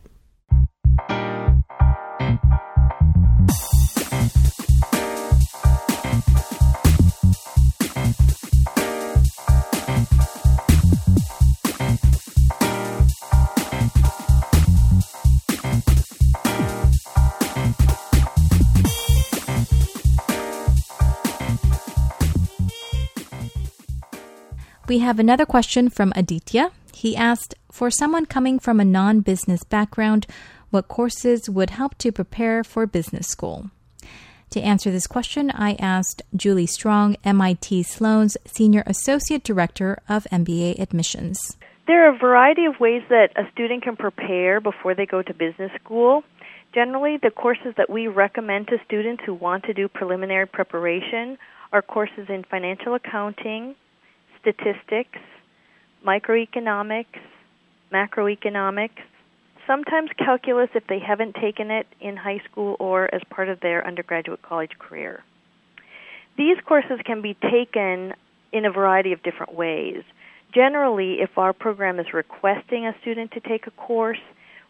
We 24.87 24.99
have 24.99 25.19
another 25.19 25.45
question 25.45 25.89
from 25.89 26.13
Aditya. 26.15 26.71
He 26.93 27.13
asked 27.17 27.55
For 27.73 27.91
someone 27.91 28.25
coming 28.25 28.57
from 28.57 28.79
a 28.79 28.85
non 28.85 29.19
business 29.19 29.65
background, 29.65 30.27
what 30.69 30.87
courses 30.87 31.49
would 31.49 31.71
help 31.71 31.97
to 31.97 32.13
prepare 32.13 32.63
for 32.63 32.85
business 32.85 33.27
school? 33.27 33.69
To 34.51 34.61
answer 34.61 34.89
this 34.89 35.05
question, 35.05 35.51
I 35.51 35.73
asked 35.73 36.21
Julie 36.33 36.67
Strong, 36.67 37.17
MIT 37.25 37.83
Sloan's 37.83 38.37
Senior 38.45 38.83
Associate 38.85 39.43
Director 39.43 39.99
of 40.07 40.23
MBA 40.31 40.79
Admissions. 40.79 41.57
There 41.85 42.05
are 42.05 42.15
a 42.15 42.17
variety 42.17 42.63
of 42.63 42.79
ways 42.79 43.03
that 43.09 43.31
a 43.35 43.51
student 43.51 43.83
can 43.83 43.97
prepare 43.97 44.61
before 44.61 44.95
they 44.95 45.05
go 45.05 45.21
to 45.21 45.33
business 45.33 45.71
school. 45.83 46.23
Generally, 46.73 47.17
the 47.23 47.31
courses 47.31 47.73
that 47.75 47.89
we 47.89 48.07
recommend 48.07 48.69
to 48.69 48.77
students 48.85 49.23
who 49.25 49.33
want 49.33 49.65
to 49.65 49.73
do 49.73 49.89
preliminary 49.89 50.47
preparation 50.47 51.37
are 51.73 51.81
courses 51.81 52.27
in 52.29 52.45
financial 52.49 52.95
accounting, 52.95 53.75
statistics, 54.47 55.19
microeconomics, 56.05 57.19
macroeconomics, 57.91 59.01
sometimes 59.65 60.09
calculus 60.17 60.69
if 60.73 60.85
they 60.87 60.99
haven't 60.99 61.35
taken 61.35 61.69
it 61.69 61.87
in 61.99 62.15
high 62.15 62.41
school 62.49 62.77
or 62.79 63.13
as 63.13 63.21
part 63.29 63.49
of 63.49 63.59
their 63.59 63.85
undergraduate 63.85 64.41
college 64.41 64.71
career. 64.79 65.23
These 66.37 66.57
courses 66.65 66.99
can 67.03 67.21
be 67.21 67.35
taken 67.35 68.13
in 68.53 68.65
a 68.65 68.71
variety 68.71 69.11
of 69.11 69.21
different 69.23 69.53
ways. 69.55 70.03
Generally, 70.53 71.15
if 71.19 71.37
our 71.37 71.51
program 71.51 71.99
is 71.99 72.13
requesting 72.13 72.87
a 72.87 72.95
student 73.01 73.31
to 73.31 73.41
take 73.41 73.67
a 73.67 73.71
course, 73.71 74.21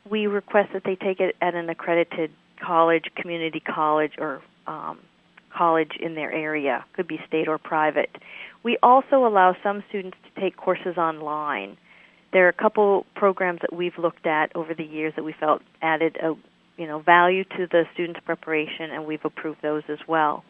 we 0.09 0.25
request 0.25 0.73
that 0.73 0.83
they 0.85 0.95
take 0.95 1.19
it 1.19 1.35
at 1.41 1.53
an 1.53 1.69
accredited 1.69 2.31
college, 2.59 3.05
community 3.15 3.59
college, 3.59 4.13
or 4.17 4.41
um, 4.65 4.97
college 5.55 5.91
in 5.99 6.15
their 6.15 6.31
area, 6.31 6.83
could 6.93 7.07
be 7.07 7.19
state 7.27 7.47
or 7.47 7.57
private. 7.57 8.09
We 8.67 8.77
also 8.83 9.25
allow 9.25 9.55
some 9.63 9.81
students 9.87 10.17
to 10.25 10.41
take 10.41 10.57
courses 10.57 10.97
online. 10.97 11.77
There 12.33 12.47
are 12.47 12.49
a 12.49 12.53
couple 12.53 13.05
programs 13.15 13.61
that 13.61 13.71
we've 13.71 13.97
looked 13.97 14.27
at 14.27 14.53
over 14.57 14.73
the 14.73 14.83
years 14.83 15.13
that 15.15 15.23
we 15.23 15.31
felt 15.31 15.61
added 15.81 16.17
a 16.17 16.33
you 16.75 16.85
know 16.85 16.99
value 16.99 17.45
to 17.45 17.65
the 17.71 17.85
students' 17.93 18.19
preparation, 18.25 18.91
and 18.91 19.05
we've 19.05 19.23
approved 19.23 19.61
those 19.61 19.83
as 19.87 19.99
well. 20.05 20.43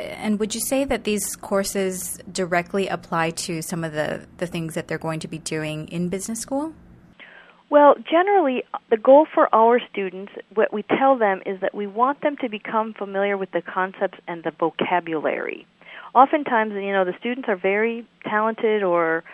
And 0.00 0.40
would 0.40 0.52
you 0.52 0.60
say 0.60 0.84
that 0.84 1.04
these 1.04 1.36
courses 1.36 2.18
directly 2.32 2.88
apply 2.88 3.30
to 3.46 3.62
some 3.62 3.84
of 3.84 3.92
the, 3.92 4.26
the 4.38 4.48
things 4.48 4.74
that 4.74 4.88
they're 4.88 4.98
going 4.98 5.20
to 5.20 5.28
be 5.28 5.38
doing 5.38 5.86
in 5.92 6.08
business 6.08 6.40
school? 6.40 6.74
Well, 7.70 7.94
generally, 8.10 8.64
the 8.90 8.96
goal 8.96 9.28
for 9.32 9.48
our 9.54 9.80
students, 9.92 10.32
what 10.54 10.72
we 10.72 10.82
tell 10.98 11.16
them 11.16 11.40
is 11.46 11.60
that 11.60 11.72
we 11.72 11.86
want 11.86 12.20
them 12.22 12.36
to 12.38 12.48
become 12.48 12.94
familiar 12.94 13.38
with 13.38 13.52
the 13.52 13.62
concepts 13.62 14.18
and 14.26 14.42
the 14.42 14.50
vocabulary 14.58 15.68
oftentimes, 16.14 16.72
you 16.74 16.92
know, 16.92 17.04
the 17.04 17.14
students 17.18 17.48
are 17.48 17.56
very 17.56 18.06
talented 18.24 18.82
or 18.82 19.24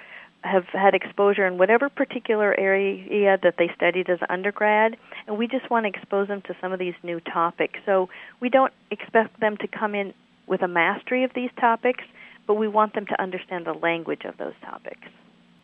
have 0.43 0.65
had 0.67 0.95
exposure 0.95 1.47
in 1.47 1.59
whatever 1.59 1.89
particular 1.89 2.59
area 2.59 3.37
that 3.43 3.55
they 3.59 3.69
studied 3.75 4.09
as 4.09 4.19
undergrad, 4.29 4.97
and 5.27 5.37
we 5.37 5.49
just 5.49 5.69
want 5.71 5.85
to 5.85 5.89
expose 5.89 6.29
them 6.29 6.41
to 6.43 6.55
some 6.61 6.73
of 6.73 6.79
these 6.79 6.95
new 7.03 7.21
topics. 7.21 7.79
So 7.85 8.09
we 8.41 8.49
don't 8.49 8.73
expect 8.91 9.41
them 9.41 9.57
to 9.59 9.67
come 9.67 9.95
in 9.95 10.15
with 10.47 10.63
a 10.63 10.69
mastery 10.69 11.25
of 11.25 11.33
these 11.35 11.51
topics, 11.59 12.05
but 12.47 12.55
we 12.55 12.69
want 12.69 12.95
them 12.95 13.07
to 13.07 13.21
understand 13.21 13.67
the 13.67 13.73
language 13.73 14.23
of 14.25 14.37
those 14.39 14.55
topics. 14.65 15.09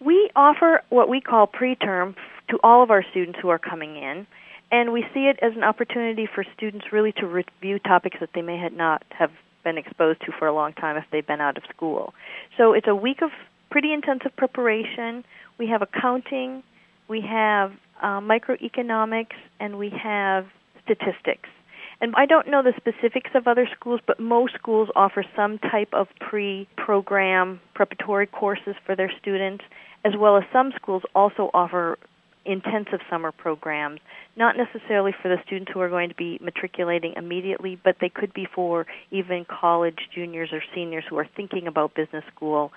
We 0.01 0.31
offer 0.35 0.83
what 0.89 1.09
we 1.09 1.21
call 1.21 1.47
preterm 1.47 2.17
to 2.51 2.59
all 2.65 2.83
of 2.83 2.91
our 2.91 3.05
students 3.11 3.39
who 3.41 3.51
are 3.51 3.59
coming 3.61 3.97
in, 3.97 4.27
and 4.73 4.93
we 4.93 5.05
see 5.15 5.29
it 5.29 5.39
as 5.43 5.53
an 5.55 5.63
opportunity 5.63 6.29
for 6.35 6.45
students 6.57 6.87
really 6.91 7.13
to 7.13 7.27
review 7.27 7.79
topics 7.79 8.17
that 8.19 8.31
they 8.35 8.43
may 8.43 8.69
not 8.71 9.05
have 9.11 9.31
been 9.65 9.79
exposed 9.79 10.21
to 10.23 10.33
for 10.39 10.47
a 10.47 10.55
long 10.55 10.73
time 10.73 10.97
if 10.97 11.05
they've 11.11 11.27
been 11.27 11.41
out 11.41 11.57
of 11.57 11.65
school. 11.75 12.15
So 12.57 12.73
it's 12.73 12.89
a 12.89 12.95
week 12.95 13.23
of 13.23 13.31
pretty 13.71 13.93
intensive 13.93 14.37
preparation. 14.37 15.25
We 15.59 15.69
have 15.69 15.83
accounting, 15.83 16.63
we 17.09 17.21
have 17.23 17.73
uh, 18.03 18.21
microeconomics, 18.21 19.37
and 19.61 19.79
we 19.79 19.91
have 19.91 20.47
statistics. 20.85 21.49
And 22.01 22.15
I 22.17 22.27
don't 22.27 22.49
know 22.49 22.63
the 22.63 22.73
specifics 22.77 23.31
of 23.35 23.47
other 23.47 23.69
schools, 23.79 24.01
but 24.07 24.19
most 24.19 24.55
schools 24.55 24.89
offer 24.97 25.25
some 25.37 25.59
type 25.59 25.91
of 25.93 26.09
pre 26.19 26.67
program 26.77 27.61
preparatory 27.75 28.27
courses 28.27 28.75
for 28.85 28.97
their 28.97 29.11
students, 29.21 29.63
as 30.05 30.15
well 30.19 30.37
as 30.37 30.43
some 30.53 30.73
schools 30.75 31.03
also 31.15 31.51
offer 31.55 31.99
intensive 32.45 33.01
summer 33.09 33.33
programs, 33.33 34.01
not 34.37 34.57
necessarily 34.57 35.13
for 35.23 35.29
the 35.29 35.37
students 35.47 35.71
who 35.73 35.81
are 35.81 35.89
going 35.89 36.09
to 36.09 36.15
be 36.15 36.39
matriculating 36.43 37.15
immediately, 37.17 37.79
but 37.83 37.97
they 38.01 38.09
could 38.09 38.33
be 38.35 38.47
for 38.53 38.87
even 39.11 39.45
college 39.45 39.99
juniors 40.15 40.51
or 40.53 40.63
seniors 40.75 41.05
who 41.09 41.17
are 41.19 41.29
thinking 41.37 41.67
about 41.67 41.95
business 41.95 42.25
school 42.35 42.73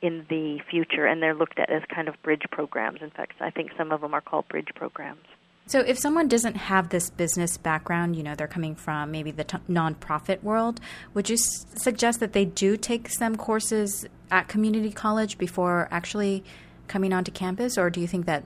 in 0.00 0.24
the 0.28 0.58
future, 0.70 1.06
and 1.06 1.22
they're 1.22 1.34
looked 1.34 1.58
at 1.58 1.70
as 1.70 1.82
kind 1.92 2.08
of 2.08 2.20
bridge 2.22 2.42
programs. 2.50 3.02
In 3.02 3.10
fact, 3.10 3.34
I 3.40 3.50
think 3.50 3.70
some 3.76 3.90
of 3.90 4.00
them 4.00 4.14
are 4.14 4.20
called 4.20 4.46
bridge 4.48 4.68
programs. 4.74 5.24
So, 5.66 5.80
if 5.80 5.98
someone 5.98 6.28
doesn't 6.28 6.56
have 6.56 6.88
this 6.88 7.10
business 7.10 7.58
background, 7.58 8.16
you 8.16 8.22
know, 8.22 8.34
they're 8.34 8.46
coming 8.46 8.74
from 8.74 9.10
maybe 9.10 9.32
the 9.32 9.44
t- 9.44 9.58
nonprofit 9.68 10.42
world, 10.42 10.80
would 11.12 11.28
you 11.28 11.34
s- 11.34 11.66
suggest 11.74 12.20
that 12.20 12.32
they 12.32 12.46
do 12.46 12.78
take 12.78 13.10
some 13.10 13.36
courses 13.36 14.06
at 14.30 14.48
community 14.48 14.90
college 14.90 15.36
before 15.36 15.86
actually 15.90 16.42
coming 16.86 17.12
onto 17.12 17.30
campus, 17.30 17.76
or 17.76 17.90
do 17.90 18.00
you 18.00 18.06
think 18.06 18.24
that 18.24 18.44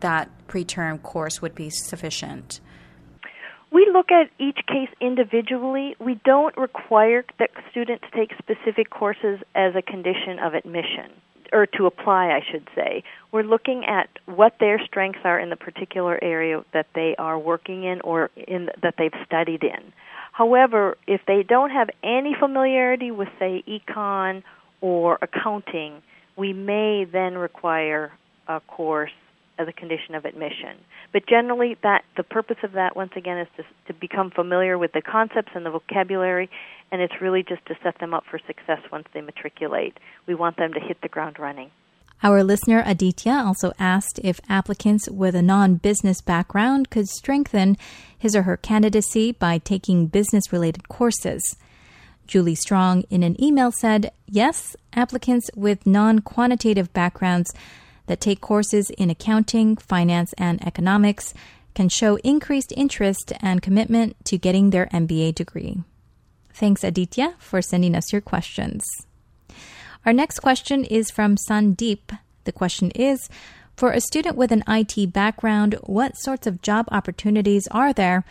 that 0.00 0.30
preterm 0.48 1.02
course 1.02 1.40
would 1.42 1.54
be 1.54 1.70
sufficient? 1.70 2.60
We 3.70 3.88
look 3.92 4.12
at 4.12 4.30
each 4.38 4.60
case 4.68 4.88
individually. 5.00 5.96
We 5.98 6.20
don't 6.24 6.56
require 6.56 7.24
that 7.40 7.50
students 7.70 8.04
take 8.14 8.30
specific 8.38 8.88
courses 8.88 9.40
as 9.56 9.74
a 9.74 9.82
condition 9.82 10.38
of 10.40 10.54
admission, 10.54 11.10
or 11.52 11.66
to 11.66 11.86
apply, 11.86 12.28
I 12.28 12.40
should 12.50 12.68
say. 12.76 13.02
We're 13.32 13.42
looking 13.42 13.84
at 13.84 14.08
what 14.26 14.54
their 14.60 14.80
strengths 14.86 15.20
are 15.24 15.40
in 15.40 15.50
the 15.50 15.56
particular 15.56 16.22
area 16.22 16.64
that 16.72 16.86
they 16.94 17.16
are 17.18 17.36
working 17.36 17.82
in 17.82 18.00
or 18.02 18.30
in 18.36 18.68
that 18.80 18.94
they've 18.96 19.10
studied 19.26 19.64
in. 19.64 19.92
However, 20.30 20.96
if 21.08 21.22
they 21.26 21.42
don't 21.42 21.70
have 21.70 21.90
any 22.04 22.36
familiarity 22.38 23.10
with, 23.10 23.28
say, 23.40 23.64
econ 23.66 24.44
or 24.80 25.18
accounting, 25.20 26.02
we 26.36 26.52
may 26.52 27.04
then 27.04 27.38
require 27.38 28.12
a 28.46 28.60
course 28.60 29.10
as 29.58 29.68
a 29.68 29.72
condition 29.72 30.14
of 30.14 30.24
admission. 30.24 30.78
But 31.12 31.26
generally, 31.26 31.76
that 31.82 32.04
the 32.16 32.22
purpose 32.22 32.56
of 32.62 32.72
that, 32.72 32.96
once 32.96 33.12
again, 33.16 33.38
is 33.38 33.48
to, 33.56 33.64
to 33.86 33.98
become 33.98 34.30
familiar 34.30 34.78
with 34.78 34.92
the 34.92 35.02
concepts 35.02 35.52
and 35.54 35.64
the 35.64 35.70
vocabulary, 35.70 36.50
and 36.90 37.00
it's 37.00 37.20
really 37.20 37.42
just 37.42 37.64
to 37.66 37.74
set 37.82 37.98
them 37.98 38.14
up 38.14 38.24
for 38.30 38.38
success 38.46 38.80
once 38.90 39.06
they 39.14 39.20
matriculate. 39.20 39.96
We 40.26 40.34
want 40.34 40.56
them 40.56 40.72
to 40.72 40.80
hit 40.80 41.00
the 41.02 41.08
ground 41.08 41.38
running. 41.38 41.70
Our 42.22 42.42
listener 42.42 42.82
Aditya 42.86 43.32
also 43.32 43.72
asked 43.78 44.18
if 44.22 44.40
applicants 44.48 45.10
with 45.10 45.34
a 45.34 45.42
non 45.42 45.74
business 45.74 46.20
background 46.20 46.90
could 46.90 47.08
strengthen 47.08 47.76
his 48.16 48.34
or 48.34 48.42
her 48.42 48.56
candidacy 48.56 49.32
by 49.32 49.58
taking 49.58 50.06
business 50.06 50.52
related 50.52 50.88
courses. 50.88 51.56
Julie 52.26 52.54
Strong, 52.54 53.02
in 53.10 53.22
an 53.22 53.42
email, 53.42 53.70
said 53.70 54.10
yes, 54.26 54.74
applicants 54.94 55.50
with 55.54 55.86
non 55.86 56.20
quantitative 56.20 56.92
backgrounds 56.92 57.52
that 58.06 58.20
take 58.20 58.40
courses 58.40 58.90
in 58.90 59.10
accounting, 59.10 59.76
finance, 59.76 60.34
and 60.38 60.64
economics 60.66 61.34
can 61.74 61.88
show 61.88 62.16
increased 62.16 62.72
interest 62.76 63.32
and 63.40 63.62
commitment 63.62 64.16
to 64.24 64.38
getting 64.38 64.70
their 64.70 64.86
MBA 64.86 65.34
degree. 65.34 65.82
Thanks, 66.52 66.84
Aditya, 66.84 67.34
for 67.38 67.60
sending 67.60 67.96
us 67.96 68.12
your 68.12 68.20
questions. 68.20 68.84
Our 70.06 70.12
next 70.12 70.40
question 70.40 70.84
is 70.84 71.10
from 71.10 71.36
Sandeep. 71.36 72.16
The 72.44 72.52
question 72.52 72.90
is 72.92 73.28
For 73.74 73.90
a 73.90 74.00
student 74.00 74.36
with 74.36 74.52
an 74.52 74.62
IT 74.68 75.12
background, 75.12 75.76
what 75.82 76.16
sorts 76.16 76.46
of 76.46 76.62
job 76.62 76.86
opportunities 76.92 77.66
are 77.72 77.92
there 77.92 78.24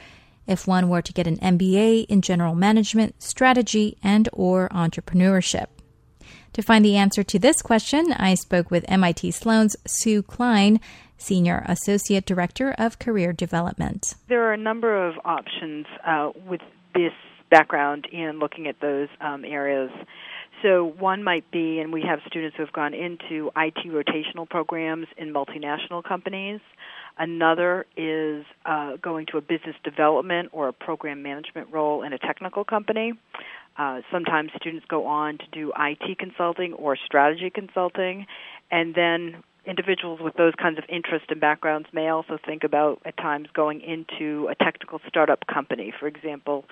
if 0.47 0.67
one 0.67 0.87
were 0.87 1.01
to 1.01 1.13
get 1.13 1.27
an 1.27 1.37
MBA 1.37 2.05
in 2.05 2.21
general 2.21 2.55
management, 2.55 3.21
strategy, 3.21 3.97
and 4.03 4.29
or 4.31 4.69
entrepreneurship? 4.69 5.67
To 6.53 6.61
find 6.61 6.85
the 6.85 6.97
answer 6.97 7.23
to 7.23 7.39
this 7.39 7.63
question, 7.63 8.13
I 8.13 8.35
spoke 8.35 8.69
with 8.69 8.85
MIT 8.87 9.31
Sloan's 9.31 9.75
Sue 9.87 10.21
Klein, 10.21 10.79
Senior 11.17 11.65
Associate 11.67 12.23
Director 12.23 12.75
of 12.77 12.99
Career 12.99 13.33
Development. 13.33 14.13
There 14.29 14.43
are 14.43 14.53
a 14.53 14.57
number 14.57 15.07
of 15.07 15.15
options 15.25 15.87
uh, 16.05 16.29
with 16.47 16.61
this 16.93 17.13
background 17.49 18.07
in 18.11 18.37
looking 18.37 18.67
at 18.67 18.79
those 18.81 19.07
um, 19.19 19.43
areas. 19.45 19.89
So 20.61 20.93
one 20.97 21.23
might 21.23 21.49
be, 21.51 21.79
and 21.79 21.91
we 21.91 22.03
have 22.07 22.19
students 22.27 22.55
who 22.55 22.63
have 22.63 22.71
gone 22.71 22.93
into 22.93 23.51
IT 23.57 23.85
rotational 23.87 24.47
programs 24.47 25.07
in 25.17 25.33
multinational 25.33 26.03
companies. 26.03 26.61
Another 27.17 27.85
is 27.97 28.45
uh, 28.65 28.95
going 29.01 29.25
to 29.31 29.37
a 29.37 29.41
business 29.41 29.75
development 29.83 30.49
or 30.51 30.67
a 30.67 30.73
program 30.73 31.21
management 31.21 31.67
role 31.71 32.03
in 32.03 32.13
a 32.13 32.17
technical 32.17 32.63
company. 32.63 33.13
Uh, 33.77 34.01
sometimes 34.11 34.51
students 34.55 34.85
go 34.87 35.07
on 35.07 35.37
to 35.37 35.45
do 35.51 35.71
IT 35.77 36.17
consulting 36.19 36.73
or 36.73 36.95
strategy 36.95 37.49
consulting, 37.49 38.25
and 38.71 38.93
then 38.93 39.43
individuals 39.65 40.19
with 40.21 40.33
those 40.35 40.53
kinds 40.55 40.77
of 40.77 40.83
interests 40.89 41.27
and 41.29 41.39
backgrounds 41.39 41.87
may 41.93 42.09
also 42.09 42.37
think 42.45 42.63
about 42.63 43.01
at 43.05 43.15
times 43.17 43.47
going 43.53 43.81
into 43.81 44.47
a 44.49 44.55
technical 44.55 44.99
startup 45.07 45.45
company, 45.47 45.93
for 45.97 46.07
example, 46.07 46.65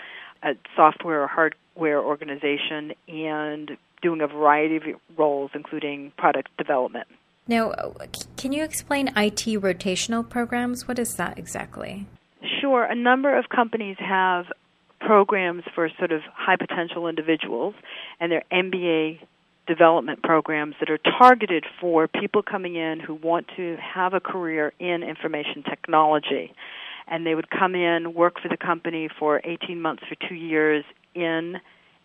a 0.43 0.51
software 0.75 1.23
or 1.23 1.27
hardware 1.27 2.01
organization, 2.01 2.93
and 3.07 3.71
doing 4.01 4.21
a 4.21 4.27
variety 4.27 4.77
of 4.77 4.83
roles, 5.17 5.51
including 5.53 6.11
product 6.17 6.49
development. 6.57 7.07
Now, 7.47 7.73
can 8.37 8.51
you 8.51 8.63
explain 8.63 9.07
IT 9.09 9.45
rotational 9.61 10.27
programs? 10.27 10.87
What 10.87 10.99
is 10.99 11.15
that 11.15 11.37
exactly? 11.37 12.07
Sure. 12.59 12.83
A 12.83 12.95
number 12.95 13.37
of 13.37 13.49
companies 13.49 13.97
have 13.99 14.45
programs 15.05 15.63
for 15.75 15.89
sort 15.97 16.11
of 16.11 16.21
high 16.33 16.55
potential 16.55 17.07
individuals, 17.07 17.75
and 18.19 18.31
they're 18.31 18.43
MBA 18.51 19.19
development 19.67 20.23
programs 20.23 20.75
that 20.79 20.89
are 20.89 20.97
targeted 20.97 21.65
for 21.79 22.07
people 22.07 22.41
coming 22.43 22.75
in 22.75 22.99
who 22.99 23.15
want 23.15 23.47
to 23.55 23.77
have 23.77 24.13
a 24.13 24.19
career 24.19 24.73
in 24.79 25.03
information 25.03 25.63
technology. 25.63 26.53
And 27.07 27.25
they 27.25 27.35
would 27.35 27.49
come 27.49 27.75
in, 27.75 28.13
work 28.13 28.39
for 28.41 28.49
the 28.49 28.57
company 28.57 29.09
for 29.19 29.41
18 29.43 29.81
months 29.81 30.03
for 30.07 30.15
two 30.27 30.35
years 30.35 30.83
in 31.13 31.57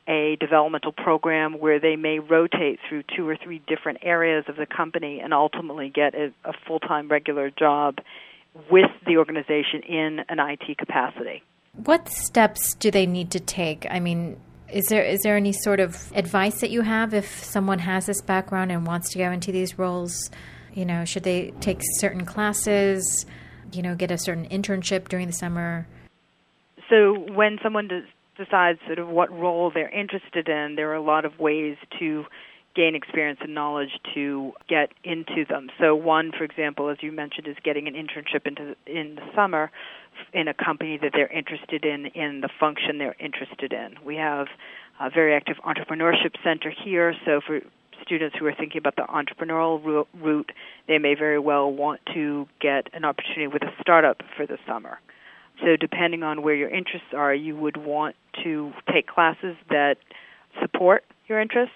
a 0.08 0.36
developmental 0.38 0.92
program 0.92 1.58
where 1.58 1.80
they 1.80 1.96
may 1.96 2.18
rotate 2.18 2.78
through 2.88 3.02
two 3.16 3.28
or 3.28 3.36
three 3.36 3.60
different 3.66 3.98
areas 4.02 4.44
of 4.48 4.56
the 4.56 4.66
company 4.66 5.20
and 5.20 5.34
ultimately 5.34 5.88
get 5.88 6.14
a, 6.14 6.32
a 6.44 6.52
full 6.66 6.78
time 6.78 7.08
regular 7.08 7.50
job 7.50 7.98
with 8.70 8.90
the 9.06 9.16
organization 9.16 9.82
in 9.88 10.20
an 10.28 10.38
IT 10.38 10.78
capacity. 10.78 11.42
What 11.84 12.08
steps 12.08 12.74
do 12.74 12.90
they 12.90 13.06
need 13.06 13.30
to 13.32 13.40
take? 13.40 13.86
I 13.90 14.00
mean, 14.00 14.40
is 14.72 14.86
there 14.86 15.02
is 15.02 15.20
there 15.22 15.36
any 15.36 15.52
sort 15.52 15.80
of 15.80 16.10
advice 16.14 16.60
that 16.60 16.70
you 16.70 16.82
have 16.82 17.14
if 17.14 17.44
someone 17.44 17.78
has 17.80 18.06
this 18.06 18.20
background 18.20 18.72
and 18.72 18.86
wants 18.86 19.10
to 19.10 19.18
go 19.18 19.30
into 19.30 19.52
these 19.52 19.78
roles? 19.78 20.30
You 20.74 20.84
know, 20.84 21.04
should 21.04 21.22
they 21.22 21.52
take 21.60 21.80
certain 21.98 22.24
classes? 22.24 23.26
You 23.72 23.82
know, 23.82 23.94
get 23.94 24.10
a 24.10 24.18
certain 24.18 24.46
internship 24.48 25.08
during 25.08 25.26
the 25.26 25.32
summer? 25.32 25.86
So 26.88 27.14
when 27.32 27.58
someone 27.62 27.88
does, 27.88 28.04
decides 28.36 28.78
sort 28.86 28.98
of 28.98 29.08
what 29.08 29.30
role 29.32 29.70
they're 29.72 29.88
interested 29.88 30.48
in, 30.48 30.76
there 30.76 30.90
are 30.90 30.94
a 30.94 31.02
lot 31.02 31.24
of 31.24 31.38
ways 31.38 31.76
to 31.98 32.24
gain 32.76 32.94
experience 32.94 33.40
and 33.42 33.54
knowledge 33.54 33.98
to 34.14 34.52
get 34.68 34.90
into 35.02 35.44
them. 35.48 35.68
So 35.80 35.94
one, 35.94 36.30
for 36.36 36.44
example, 36.44 36.90
as 36.90 36.98
you 37.00 37.10
mentioned, 37.10 37.48
is 37.48 37.56
getting 37.64 37.88
an 37.88 37.94
internship 37.94 38.46
into 38.46 38.76
in 38.86 39.16
the 39.16 39.22
summer 39.34 39.70
in 40.32 40.46
a 40.46 40.54
company 40.54 40.98
that 41.00 41.12
they're 41.14 41.32
interested 41.32 41.84
in 41.84 42.06
in 42.06 42.42
the 42.42 42.50
function 42.60 42.98
they're 42.98 43.16
interested 43.18 43.72
in. 43.72 43.96
We 44.04 44.16
have 44.16 44.46
a 45.00 45.10
very 45.10 45.34
active 45.34 45.56
entrepreneurship 45.64 46.36
center 46.44 46.70
here, 46.70 47.14
so 47.24 47.40
for 47.44 47.60
students 48.02 48.36
who 48.38 48.46
are 48.46 48.54
thinking 48.54 48.78
about 48.78 48.96
the 48.96 49.02
entrepreneurial 49.02 50.04
route, 50.14 50.52
they 50.86 50.98
may 50.98 51.14
very 51.14 51.38
well 51.38 51.70
want 51.70 52.00
to 52.14 52.46
get 52.60 52.88
an 52.92 53.04
opportunity 53.04 53.46
with 53.46 53.62
a 53.62 53.72
startup 53.80 54.22
for 54.36 54.46
the 54.46 54.58
summer. 54.66 55.00
So 55.60 55.76
depending 55.76 56.22
on 56.22 56.42
where 56.42 56.54
your 56.54 56.68
interests 56.68 57.08
are, 57.14 57.34
you 57.34 57.56
would 57.56 57.78
want 57.78 58.16
to 58.44 58.72
take 58.92 59.06
classes 59.06 59.56
that 59.70 59.96
support 60.60 61.04
your 61.26 61.40
interest 61.40 61.72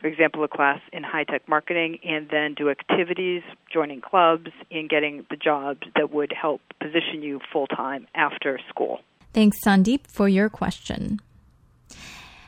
for 0.00 0.06
example, 0.06 0.42
a 0.44 0.48
class 0.48 0.80
in 0.92 1.02
high 1.02 1.24
tech 1.24 1.48
marketing, 1.48 1.98
and 2.04 2.28
then 2.30 2.54
do 2.54 2.70
activities, 2.70 3.42
joining 3.72 4.00
clubs, 4.00 4.50
and 4.70 4.88
getting 4.88 5.26
the 5.30 5.36
jobs 5.36 5.80
that 5.96 6.12
would 6.12 6.32
help 6.32 6.60
position 6.80 7.22
you 7.22 7.40
full 7.52 7.66
time 7.66 8.06
after 8.14 8.58
school. 8.68 9.00
Thanks, 9.32 9.58
Sandeep, 9.64 10.06
for 10.08 10.28
your 10.28 10.48
question. 10.48 11.20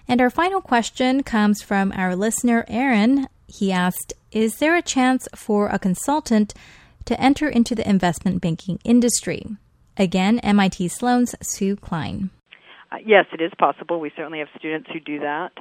And 0.09 0.21
our 0.21 0.31
final 0.31 0.61
question 0.61 1.23
comes 1.23 1.63
from 1.63 1.93
our 1.93 2.17
listener, 2.17 2.65
Aaron. 2.69 3.29
He 3.47 3.71
asked 3.71 4.15
Is 4.31 4.57
there 4.57 4.77
a 4.77 4.83
chance 4.83 5.29
for 5.35 5.69
a 5.69 5.79
consultant 5.79 6.55
to 7.05 7.21
enter 7.21 7.49
into 7.49 7.75
the 7.75 7.89
investment 7.89 8.41
banking 8.41 8.79
industry? 8.85 9.47
Again, 9.97 10.39
MIT 10.41 10.89
Sloan's 10.89 11.35
Sue 11.43 11.77
Klein. 11.77 12.31
Uh, 12.91 12.97
yes, 13.05 13.27
it 13.33 13.41
is 13.41 13.53
possible. 13.59 14.01
We 14.01 14.11
certainly 14.17 14.39
have 14.41 14.49
students 14.59 14.89
who 14.93 15.01
do 15.01 15.21
that 15.21 15.53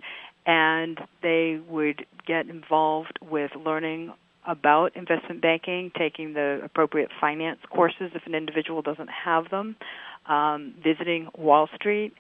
and 0.45 0.99
they 1.21 1.59
would 1.69 2.05
get 2.25 2.47
involved 2.47 3.19
with 3.21 3.51
learning 3.55 4.13
about 4.47 4.95
investment 4.95 5.41
banking, 5.41 5.91
taking 5.97 6.33
the 6.33 6.61
appropriate 6.63 7.09
finance 7.19 7.59
courses 7.69 8.11
if 8.15 8.25
an 8.25 8.33
individual 8.33 8.81
doesn't 8.81 9.09
have 9.09 9.49
them, 9.49 9.75
um, 10.25 10.73
visiting 10.83 11.27
Wall 11.37 11.69
Street, 11.75 12.13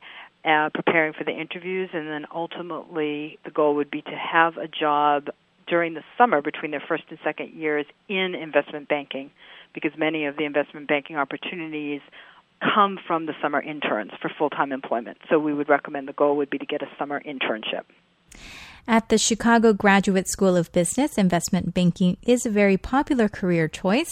uh, 0.45 0.69
preparing 0.73 1.13
for 1.13 1.23
the 1.23 1.31
interviews, 1.31 1.89
and 1.93 2.07
then 2.07 2.25
ultimately 2.33 3.39
the 3.43 3.51
goal 3.51 3.75
would 3.75 3.89
be 3.89 4.01
to 4.01 4.15
have 4.15 4.57
a 4.57 4.67
job 4.67 5.29
during 5.67 5.93
the 5.93 6.03
summer 6.17 6.41
between 6.41 6.71
their 6.71 6.83
first 6.87 7.03
and 7.09 7.17
second 7.23 7.53
years 7.53 7.85
in 8.07 8.35
investment 8.35 8.87
banking, 8.87 9.31
because 9.73 9.91
many 9.97 10.25
of 10.25 10.37
the 10.37 10.43
investment 10.43 10.87
banking 10.87 11.15
opportunities 11.15 12.01
come 12.61 12.99
from 13.07 13.25
the 13.25 13.33
summer 13.41 13.61
interns 13.61 14.11
for 14.21 14.29
full 14.37 14.49
time 14.49 14.71
employment. 14.71 15.17
So 15.29 15.39
we 15.39 15.53
would 15.53 15.69
recommend 15.69 16.07
the 16.07 16.13
goal 16.13 16.37
would 16.37 16.49
be 16.49 16.59
to 16.59 16.65
get 16.65 16.81
a 16.81 16.89
summer 16.99 17.19
internship. 17.21 17.83
At 18.87 19.09
the 19.09 19.17
Chicago 19.17 19.73
Graduate 19.73 20.27
School 20.27 20.55
of 20.55 20.71
Business, 20.71 21.17
investment 21.17 21.73
banking 21.73 22.17
is 22.23 22.45
a 22.45 22.49
very 22.49 22.77
popular 22.77 23.29
career 23.29 23.67
choice. 23.67 24.11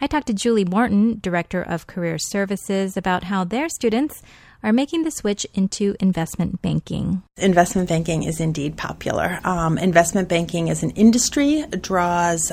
I 0.00 0.06
talked 0.06 0.26
to 0.28 0.34
Julie 0.34 0.64
Morton, 0.64 1.18
Director 1.20 1.62
of 1.62 1.86
Career 1.86 2.18
Services, 2.18 2.96
about 2.96 3.24
how 3.24 3.44
their 3.44 3.68
students 3.68 4.22
are 4.62 4.72
making 4.72 5.04
the 5.04 5.10
switch 5.10 5.46
into 5.54 5.94
investment 6.00 6.60
banking. 6.60 7.22
Investment 7.36 7.88
banking 7.88 8.22
is 8.22 8.40
indeed 8.40 8.76
popular. 8.76 9.40
Um, 9.44 9.78
investment 9.78 10.28
banking 10.28 10.70
as 10.70 10.82
an 10.82 10.90
industry 10.90 11.64
draws 11.80 12.52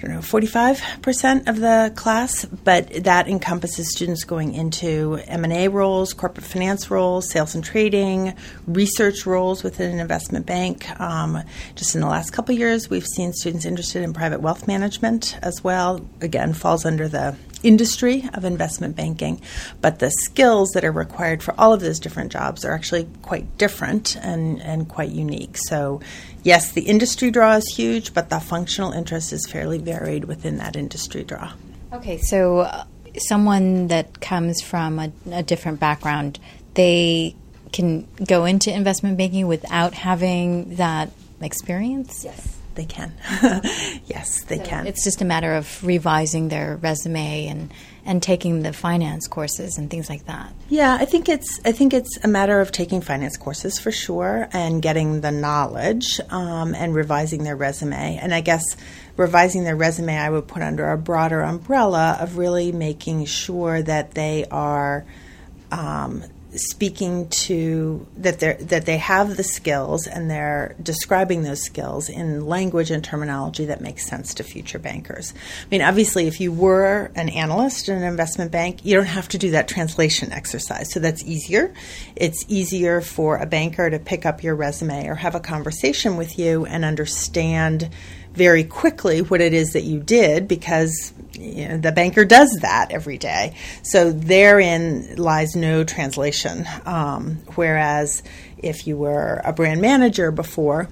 don't 0.00 0.12
know, 0.12 0.20
45% 0.20 1.48
of 1.48 1.60
the 1.60 1.92
class, 1.94 2.44
but 2.44 3.04
that 3.04 3.28
encompasses 3.28 3.90
students 3.92 4.24
going 4.24 4.54
into 4.54 5.18
M&A 5.26 5.68
roles, 5.68 6.12
corporate 6.12 6.46
finance 6.46 6.90
roles, 6.90 7.30
sales 7.30 7.54
and 7.54 7.64
trading, 7.64 8.34
research 8.66 9.26
roles 9.26 9.62
within 9.62 9.90
an 9.90 10.00
investment 10.00 10.46
bank. 10.46 10.88
Um, 11.00 11.42
just 11.74 11.94
in 11.94 12.00
the 12.00 12.06
last 12.06 12.30
couple 12.30 12.54
years, 12.54 12.88
we've 12.88 13.06
seen 13.06 13.32
students 13.32 13.64
interested 13.64 14.02
in 14.02 14.12
private 14.12 14.40
wealth 14.40 14.66
management 14.66 15.38
as 15.42 15.62
well. 15.62 16.04
Again, 16.20 16.54
falls 16.54 16.84
under 16.84 17.08
the 17.08 17.36
industry 17.62 18.28
of 18.34 18.44
investment 18.44 18.96
banking, 18.96 19.40
but 19.80 19.98
the 19.98 20.10
skills 20.10 20.70
that 20.70 20.84
are 20.84 20.92
required 20.92 21.42
for 21.42 21.54
all 21.58 21.72
of 21.72 21.80
those 21.80 21.98
different 21.98 22.32
jobs 22.32 22.64
are 22.64 22.72
actually 22.72 23.08
quite 23.22 23.58
different 23.58 24.16
and, 24.16 24.60
and 24.62 24.88
quite 24.88 25.10
unique. 25.10 25.56
So, 25.56 26.00
yes, 26.42 26.72
the 26.72 26.82
industry 26.82 27.30
draw 27.30 27.56
is 27.56 27.66
huge, 27.74 28.14
but 28.14 28.30
the 28.30 28.40
functional 28.40 28.92
interest 28.92 29.32
is 29.32 29.46
fairly 29.46 29.78
varied 29.78 30.24
within 30.24 30.58
that 30.58 30.76
industry 30.76 31.24
draw. 31.24 31.52
Okay, 31.92 32.18
so 32.18 32.60
uh, 32.60 32.84
someone 33.18 33.88
that 33.88 34.20
comes 34.20 34.62
from 34.62 34.98
a, 34.98 35.12
a 35.30 35.42
different 35.42 35.80
background, 35.80 36.38
they 36.74 37.34
can 37.72 38.06
go 38.26 38.44
into 38.44 38.72
investment 38.72 39.16
banking 39.16 39.46
without 39.46 39.94
having 39.94 40.76
that 40.76 41.10
experience? 41.40 42.24
Yes 42.24 42.59
they 42.74 42.84
can. 42.84 43.12
yes, 44.06 44.44
they 44.44 44.58
so 44.58 44.64
can. 44.64 44.86
It's 44.86 45.04
just 45.04 45.20
a 45.20 45.24
matter 45.24 45.54
of 45.54 45.84
revising 45.84 46.48
their 46.48 46.76
resume 46.76 47.46
and 47.46 47.72
and 48.04 48.22
taking 48.22 48.62
the 48.62 48.72
finance 48.72 49.28
courses 49.28 49.76
and 49.76 49.90
things 49.90 50.08
like 50.08 50.24
that. 50.26 50.52
Yeah, 50.68 50.96
I 50.98 51.04
think 51.04 51.28
it's 51.28 51.60
I 51.64 51.72
think 51.72 51.92
it's 51.92 52.18
a 52.24 52.28
matter 52.28 52.60
of 52.60 52.72
taking 52.72 53.00
finance 53.00 53.36
courses 53.36 53.78
for 53.78 53.92
sure 53.92 54.48
and 54.52 54.80
getting 54.80 55.20
the 55.20 55.30
knowledge 55.30 56.20
um, 56.30 56.74
and 56.74 56.94
revising 56.94 57.44
their 57.44 57.56
resume. 57.56 58.18
And 58.20 58.32
I 58.32 58.40
guess 58.40 58.64
revising 59.16 59.64
their 59.64 59.76
resume, 59.76 60.16
I 60.16 60.30
would 60.30 60.48
put 60.48 60.62
under 60.62 60.90
a 60.90 60.96
broader 60.98 61.42
umbrella 61.42 62.16
of 62.20 62.38
really 62.38 62.72
making 62.72 63.26
sure 63.26 63.82
that 63.82 64.12
they 64.12 64.46
are. 64.50 65.04
Um, 65.70 66.24
speaking 66.54 67.28
to 67.28 68.06
that 68.16 68.40
they 68.40 68.54
that 68.54 68.86
they 68.86 68.98
have 68.98 69.36
the 69.36 69.42
skills 69.42 70.06
and 70.06 70.30
they're 70.30 70.74
describing 70.82 71.42
those 71.42 71.62
skills 71.62 72.08
in 72.08 72.46
language 72.46 72.90
and 72.90 73.04
terminology 73.04 73.66
that 73.66 73.80
makes 73.80 74.06
sense 74.06 74.34
to 74.34 74.42
future 74.42 74.78
bankers. 74.78 75.32
I 75.36 75.66
mean, 75.70 75.82
obviously, 75.82 76.26
if 76.26 76.40
you 76.40 76.52
were 76.52 77.10
an 77.14 77.28
analyst 77.28 77.88
in 77.88 77.96
an 77.96 78.02
investment 78.02 78.50
bank, 78.50 78.84
you 78.84 78.96
don't 78.96 79.06
have 79.06 79.28
to 79.28 79.38
do 79.38 79.52
that 79.52 79.68
translation 79.68 80.32
exercise, 80.32 80.92
so 80.92 81.00
that's 81.00 81.24
easier. 81.24 81.72
It's 82.16 82.44
easier 82.48 83.00
for 83.00 83.36
a 83.36 83.46
banker 83.46 83.88
to 83.88 83.98
pick 83.98 84.26
up 84.26 84.42
your 84.42 84.54
resume 84.54 85.06
or 85.06 85.14
have 85.14 85.34
a 85.34 85.40
conversation 85.40 86.16
with 86.16 86.38
you 86.38 86.66
and 86.66 86.84
understand 86.84 87.90
very 88.32 88.64
quickly 88.64 89.22
what 89.22 89.40
it 89.40 89.52
is 89.52 89.72
that 89.72 89.82
you 89.82 90.00
did 90.00 90.46
because 90.46 91.12
you 91.32 91.68
know, 91.68 91.78
the 91.78 91.92
banker 91.92 92.24
does 92.24 92.58
that 92.62 92.92
every 92.92 93.18
day. 93.18 93.54
So 93.82 94.12
therein 94.12 95.16
lies 95.16 95.56
no 95.56 95.84
translation. 95.84 96.66
Um, 96.84 97.36
whereas 97.54 98.22
if 98.58 98.86
you 98.86 98.96
were 98.96 99.40
a 99.44 99.52
brand 99.52 99.80
manager 99.80 100.30
before, 100.30 100.88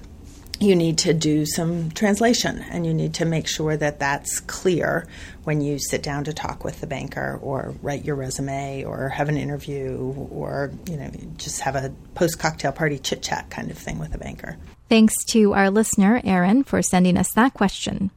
you 0.59 0.75
need 0.75 0.97
to 0.97 1.13
do 1.13 1.45
some 1.45 1.89
translation 1.91 2.59
and 2.69 2.85
you 2.85 2.93
need 2.93 3.13
to 3.13 3.25
make 3.25 3.47
sure 3.47 3.77
that 3.77 3.99
that's 3.99 4.41
clear 4.41 5.07
when 5.45 5.61
you 5.61 5.79
sit 5.79 6.03
down 6.03 6.25
to 6.25 6.33
talk 6.33 6.65
with 6.65 6.81
the 6.81 6.87
banker 6.87 7.39
or 7.41 7.73
write 7.81 8.03
your 8.03 8.15
resume 8.15 8.83
or 8.83 9.07
have 9.07 9.29
an 9.29 9.37
interview 9.37 9.97
or 10.31 10.71
you 10.89 10.97
know 10.97 11.09
just 11.37 11.61
have 11.61 11.75
a 11.75 11.93
post 12.13 12.39
cocktail 12.39 12.73
party 12.73 12.99
chit 12.99 13.23
chat 13.23 13.49
kind 13.49 13.71
of 13.71 13.77
thing 13.77 13.99
with 13.99 14.13
a 14.13 14.17
banker. 14.17 14.57
Thanks 14.89 15.23
to 15.25 15.53
our 15.53 15.69
listener 15.69 16.19
Erin 16.23 16.63
for 16.63 16.81
sending 16.81 17.15
us 17.15 17.31
that 17.33 17.53
question. 17.53 18.09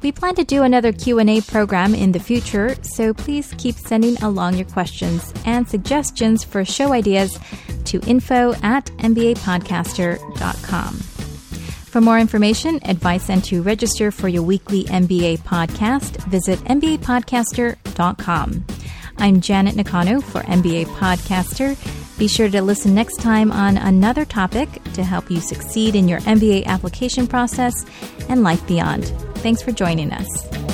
We 0.00 0.12
plan 0.12 0.36
to 0.36 0.44
do 0.44 0.62
another 0.62 0.92
Q&A 0.92 1.40
program 1.40 1.92
in 1.94 2.12
the 2.12 2.20
future, 2.20 2.76
so 2.82 3.12
please 3.12 3.52
keep 3.58 3.74
sending 3.74 4.16
along 4.22 4.54
your 4.54 4.66
questions 4.66 5.34
and 5.44 5.68
suggestions 5.68 6.44
for 6.44 6.64
show 6.64 6.92
ideas 6.92 7.36
to 7.86 7.98
info 8.06 8.54
at 8.62 8.86
mbapodcaster.com. 8.98 11.00
For 11.88 12.02
more 12.02 12.18
information, 12.18 12.80
advice, 12.84 13.30
and 13.30 13.42
to 13.44 13.62
register 13.62 14.10
for 14.12 14.28
your 14.28 14.42
weekly 14.42 14.84
MBA 14.84 15.38
podcast, 15.40 16.22
visit 16.26 16.58
mbapodcaster.com. 16.60 18.64
I'm 19.16 19.40
Janet 19.40 19.74
Nakano 19.74 20.20
for 20.20 20.42
MBA 20.42 20.84
Podcaster. 20.84 21.76
Be 22.18 22.26
sure 22.26 22.48
to 22.50 22.62
listen 22.62 22.94
next 22.94 23.20
time 23.20 23.52
on 23.52 23.78
another 23.78 24.24
topic 24.24 24.68
to 24.94 25.04
help 25.04 25.30
you 25.30 25.40
succeed 25.40 25.94
in 25.94 26.08
your 26.08 26.18
MBA 26.20 26.66
application 26.66 27.28
process 27.28 27.86
and 28.28 28.42
life 28.42 28.66
beyond. 28.66 29.04
Thanks 29.36 29.62
for 29.62 29.70
joining 29.70 30.10
us. 30.12 30.67